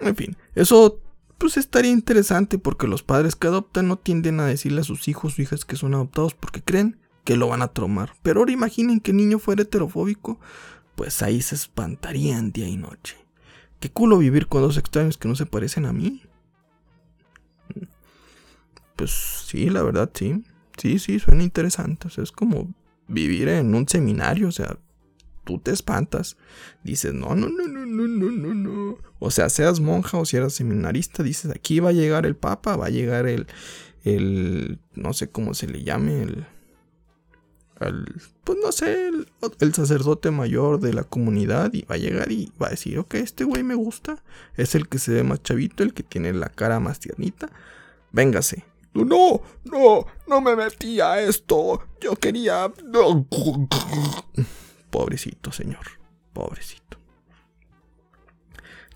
En 0.00 0.16
fin, 0.16 0.36
eso 0.54 1.02
pues 1.40 1.56
estaría 1.56 1.90
interesante 1.90 2.58
porque 2.58 2.86
los 2.86 3.02
padres 3.02 3.34
que 3.34 3.46
adoptan 3.46 3.88
no 3.88 3.96
tienden 3.96 4.40
a 4.40 4.46
decirle 4.46 4.82
a 4.82 4.84
sus 4.84 5.08
hijos 5.08 5.38
o 5.38 5.42
hijas 5.42 5.64
que 5.64 5.74
son 5.74 5.94
adoptados 5.94 6.34
porque 6.34 6.60
creen 6.60 6.98
que 7.24 7.34
lo 7.34 7.48
van 7.48 7.62
a 7.62 7.68
tromar. 7.68 8.12
Pero 8.22 8.40
ahora 8.40 8.52
imaginen 8.52 9.00
que 9.00 9.12
el 9.12 9.16
niño 9.16 9.38
fuera 9.38 9.62
heterofóbico, 9.62 10.38
pues 10.96 11.22
ahí 11.22 11.40
se 11.40 11.54
espantarían 11.54 12.52
día 12.52 12.68
y 12.68 12.76
noche. 12.76 13.16
Qué 13.80 13.90
culo 13.90 14.18
vivir 14.18 14.48
con 14.48 14.60
dos 14.60 14.76
extraños 14.76 15.16
que 15.16 15.28
no 15.28 15.34
se 15.34 15.46
parecen 15.46 15.86
a 15.86 15.94
mí. 15.94 16.22
Pues 18.96 19.10
sí, 19.46 19.70
la 19.70 19.82
verdad 19.82 20.10
sí. 20.12 20.44
Sí, 20.76 20.98
sí, 20.98 21.20
suena 21.20 21.42
interesante. 21.42 22.08
O 22.08 22.10
sea, 22.10 22.22
es 22.22 22.32
como 22.32 22.68
vivir 23.08 23.48
en 23.48 23.74
un 23.74 23.88
seminario, 23.88 24.48
o 24.48 24.52
sea, 24.52 24.76
tú 25.44 25.58
te 25.58 25.70
espantas. 25.70 26.36
Dices, 26.84 27.12
no, 27.12 27.34
no, 27.34 27.48
no, 27.48 27.66
no, 27.66 27.86
no, 27.86 28.06
no, 28.06 28.30
no, 28.30 28.54
no. 28.54 28.98
O 29.18 29.30
sea, 29.30 29.48
seas 29.48 29.80
monja 29.80 30.18
o 30.18 30.24
si 30.24 30.36
eras 30.36 30.54
seminarista, 30.54 31.22
dices, 31.22 31.50
aquí 31.50 31.80
va 31.80 31.90
a 31.90 31.92
llegar 31.92 32.26
el 32.26 32.36
papa, 32.36 32.76
va 32.76 32.86
a 32.86 32.90
llegar 32.90 33.26
el, 33.26 33.46
el, 34.04 34.78
no 34.94 35.12
sé 35.12 35.30
cómo 35.30 35.54
se 35.54 35.66
le 35.66 35.82
llame, 35.82 36.22
el, 36.22 36.46
el 37.80 38.06
pues 38.44 38.58
no 38.62 38.72
sé, 38.72 39.08
el, 39.08 39.28
el, 39.60 39.74
sacerdote 39.74 40.30
mayor 40.30 40.80
de 40.80 40.92
la 40.92 41.04
comunidad 41.04 41.72
y 41.74 41.82
va 41.82 41.96
a 41.96 41.98
llegar 41.98 42.32
y 42.32 42.52
va 42.60 42.68
a 42.68 42.70
decir, 42.70 42.98
ok, 42.98 43.14
este 43.14 43.44
güey 43.44 43.62
me 43.62 43.74
gusta, 43.74 44.22
es 44.56 44.74
el 44.74 44.88
que 44.88 44.98
se 44.98 45.12
ve 45.12 45.22
más 45.22 45.42
chavito, 45.42 45.82
el 45.82 45.94
que 45.94 46.02
tiene 46.02 46.32
la 46.32 46.48
cara 46.48 46.80
más 46.80 47.00
tiernita, 47.00 47.50
véngase. 48.12 48.64
No, 48.92 49.40
no, 49.64 50.06
no 50.26 50.40
me 50.40 50.56
metí 50.56 51.00
a 51.00 51.20
esto. 51.22 51.80
Yo 52.00 52.16
quería... 52.16 52.72
Pobrecito, 54.90 55.52
señor. 55.52 55.86
Pobrecito. 56.32 56.98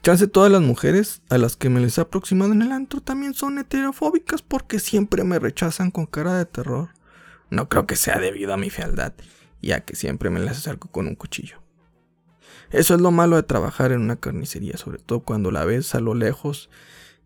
Chance 0.02 0.26
todas 0.26 0.52
las 0.52 0.60
mujeres 0.60 1.22
a 1.30 1.38
las 1.38 1.56
que 1.56 1.70
me 1.70 1.80
les 1.80 1.96
he 1.96 2.02
aproximado 2.02 2.52
en 2.52 2.60
el 2.60 2.72
antro 2.72 3.00
también 3.00 3.32
son 3.32 3.58
heterofóbicas 3.58 4.42
porque 4.42 4.78
siempre 4.78 5.24
me 5.24 5.38
rechazan 5.38 5.90
con 5.90 6.04
cara 6.04 6.36
de 6.36 6.44
terror. 6.44 6.90
No 7.48 7.70
creo 7.70 7.86
que 7.86 7.96
sea 7.96 8.18
debido 8.18 8.52
a 8.52 8.58
mi 8.58 8.68
fealdad, 8.68 9.14
ya 9.62 9.80
que 9.80 9.96
siempre 9.96 10.28
me 10.28 10.40
las 10.40 10.58
acerco 10.58 10.88
con 10.88 11.06
un 11.06 11.14
cuchillo. 11.14 11.62
Eso 12.70 12.94
es 12.94 13.00
lo 13.00 13.12
malo 13.12 13.36
de 13.36 13.44
trabajar 13.44 13.92
en 13.92 14.02
una 14.02 14.16
carnicería, 14.16 14.76
sobre 14.76 14.98
todo 14.98 15.20
cuando 15.20 15.50
la 15.50 15.64
ves 15.64 15.94
a 15.94 16.00
lo 16.00 16.14
lejos 16.14 16.68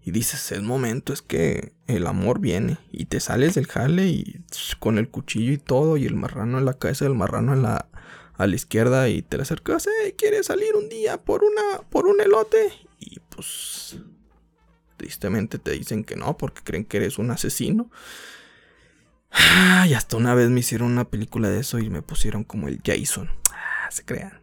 y 0.04 0.10
dices, 0.10 0.52
es 0.52 0.62
momento, 0.62 1.12
es 1.12 1.20
que 1.20 1.72
el 1.86 2.06
amor 2.06 2.38
viene 2.38 2.78
y 2.92 3.06
te 3.06 3.18
sales 3.18 3.56
del 3.56 3.66
jale 3.66 4.06
y 4.06 4.40
con 4.78 4.98
el 4.98 5.08
cuchillo 5.08 5.52
y 5.52 5.58
todo 5.58 5.96
y 5.96 6.06
el 6.06 6.14
marrano 6.14 6.58
en 6.58 6.64
la 6.64 6.74
cabeza, 6.74 7.06
el 7.06 7.14
marrano 7.14 7.54
en 7.54 7.62
la 7.62 7.88
a 8.38 8.46
la 8.46 8.54
izquierda 8.54 9.08
y 9.08 9.20
te 9.20 9.36
le 9.36 9.42
acercas, 9.42 9.88
¿quieres 10.16 10.46
salir 10.46 10.76
un 10.76 10.88
día 10.88 11.22
por 11.22 11.42
una 11.44 11.82
por 11.90 12.06
un 12.06 12.20
elote? 12.20 12.72
Y 13.00 13.18
pues 13.18 13.98
tristemente 14.96 15.58
te 15.58 15.72
dicen 15.72 16.04
que 16.04 16.16
no 16.16 16.38
porque 16.38 16.62
creen 16.62 16.84
que 16.84 16.98
eres 16.98 17.18
un 17.18 17.30
asesino. 17.32 17.90
y 19.86 19.92
hasta 19.92 20.16
una 20.16 20.34
vez 20.34 20.50
me 20.50 20.60
hicieron 20.60 20.92
una 20.92 21.10
película 21.10 21.50
de 21.50 21.60
eso 21.60 21.80
y 21.80 21.90
me 21.90 22.00
pusieron 22.00 22.44
como 22.44 22.68
el 22.68 22.80
Jason. 22.84 23.28
Ah, 23.52 23.88
se 23.90 24.04
crean. 24.04 24.40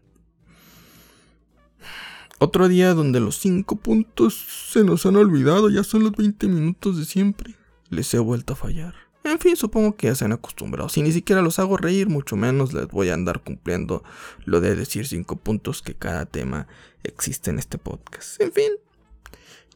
Otro 2.38 2.68
día 2.68 2.94
donde 2.94 3.22
los 3.22 3.38
cinco 3.38 3.78
puntos 3.78 4.36
se 4.74 4.84
nos 4.84 5.06
han 5.06 5.16
olvidado, 5.16 5.70
ya 5.70 5.86
son 5.86 6.04
los 6.04 6.12
20 6.12 6.48
minutos 6.48 6.98
de 6.98 7.06
siempre. 7.06 7.56
Les 7.90 8.14
he 8.14 8.20
vuelto 8.20 8.54
a 8.54 8.56
fallar. 8.58 9.05
En 9.26 9.40
fin, 9.40 9.56
supongo 9.56 9.96
que 9.96 10.08
ya 10.08 10.16
se 10.16 10.24
han 10.24 10.34
acostumbrado. 10.34 10.88
Si 10.88 11.02
ni 11.02 11.12
siquiera 11.12 11.42
los 11.42 11.58
hago 11.58 11.78
reír, 11.78 12.10
mucho 12.10 12.36
menos 12.36 12.74
les 12.74 12.88
voy 12.88 13.10
a 13.10 13.16
andar 13.16 13.42
cumpliendo 13.42 14.04
lo 14.46 14.62
de 14.62 14.76
decir 14.76 15.08
cinco 15.08 15.36
puntos 15.36 15.82
que 15.82 15.96
cada 15.96 16.26
tema 16.26 16.68
existe 17.04 17.50
en 17.50 17.58
este 17.58 17.80
podcast. 17.80 18.40
En 18.40 18.52
fin, 18.52 18.72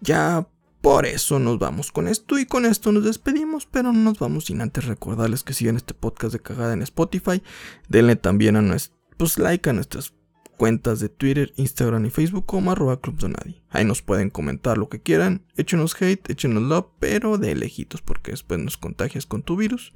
ya 0.02 0.48
por 0.82 1.08
eso 1.08 1.40
nos 1.40 1.58
vamos 1.58 1.92
con 1.92 2.08
esto 2.08 2.38
y 2.38 2.46
con 2.46 2.66
esto 2.66 2.92
nos 2.92 3.04
despedimos, 3.04 3.66
pero 3.66 3.92
no 3.92 4.00
nos 4.00 4.20
vamos 4.20 4.46
sin 4.46 4.62
antes 4.62 4.86
recordarles 4.86 5.44
que 5.44 5.54
sigan 5.54 5.78
este 5.78 5.96
podcast 5.96 6.32
de 6.32 6.40
cagada 6.40 6.74
en 6.74 6.84
Spotify. 6.84 7.42
Denle 7.88 8.16
también 8.16 8.56
a 8.56 8.62
nuestro 8.62 9.00
pues, 9.18 9.38
like 9.38 9.70
a 9.70 9.74
nuestras 9.74 10.14
cuentas 10.60 11.00
de 11.00 11.08
Twitter, 11.08 11.54
Instagram 11.56 12.06
y 12.06 12.10
Facebook 12.10 12.46
como 12.46 12.74
arroba 12.74 13.00
Club 13.00 13.18
Donadi. 13.18 13.64
Ahí 13.70 13.86
nos 13.86 14.02
pueden 14.02 14.30
comentar 14.30 14.78
lo 14.78 14.90
que 14.90 15.02
quieran, 15.02 15.46
échenos 15.56 16.00
hate, 16.00 16.30
échenos 16.30 16.62
love, 16.62 16.88
pero 17.00 17.38
de 17.38 17.56
lejitos 17.56 18.02
porque 18.02 18.32
después 18.32 18.60
nos 18.60 18.76
contagias 18.76 19.26
con 19.26 19.42
tu 19.42 19.56
virus. 19.56 19.94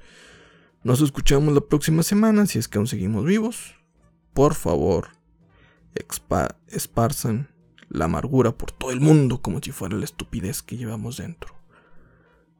Nos 0.81 1.01
escuchamos 1.01 1.53
la 1.53 1.59
próxima 1.59 2.01
semana 2.01 2.45
si 2.45 2.59
es 2.59 2.69
que 2.69 2.77
aún 2.77 2.87
seguimos 2.87 3.25
vivos. 3.25 3.75
Por 4.33 4.55
favor, 4.55 5.09
esparzan 6.67 7.49
la 7.89 8.05
amargura 8.05 8.57
por 8.57 8.71
todo 8.71 8.91
el 8.91 9.01
mundo 9.01 9.41
como 9.41 9.59
si 9.61 9.71
fuera 9.71 9.97
la 9.97 10.05
estupidez 10.05 10.63
que 10.63 10.77
llevamos 10.77 11.17
dentro. 11.17 11.53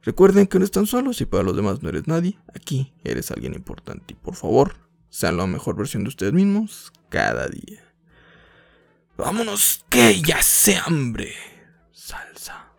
Recuerden 0.02 0.46
que 0.46 0.58
no 0.58 0.66
están 0.66 0.84
solos 0.84 1.22
y 1.22 1.24
para 1.24 1.42
los 1.42 1.56
demás 1.56 1.82
no 1.82 1.88
eres 1.88 2.06
nadie. 2.06 2.38
Aquí 2.54 2.92
eres 3.02 3.30
alguien 3.30 3.54
importante 3.54 4.12
y 4.12 4.14
por 4.14 4.34
favor, 4.34 4.74
sean 5.08 5.38
la 5.38 5.46
mejor 5.46 5.74
versión 5.74 6.04
de 6.04 6.10
ustedes 6.10 6.34
mismos 6.34 6.92
cada 7.08 7.48
día. 7.48 7.93
Vámonos, 9.16 9.84
que 9.88 10.20
ya 10.20 10.42
se 10.42 10.76
hambre. 10.76 11.34
Salsa. 11.92 12.72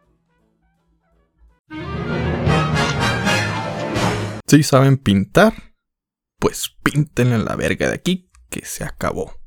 Si 4.47 4.63
saben 4.63 4.97
pintar, 4.97 5.53
pues 6.39 6.75
pinten 6.83 7.33
en 7.33 7.45
la 7.45 7.55
verga 7.55 7.87
de 7.87 7.95
aquí, 7.95 8.29
que 8.49 8.65
se 8.65 8.83
acabó. 8.83 9.44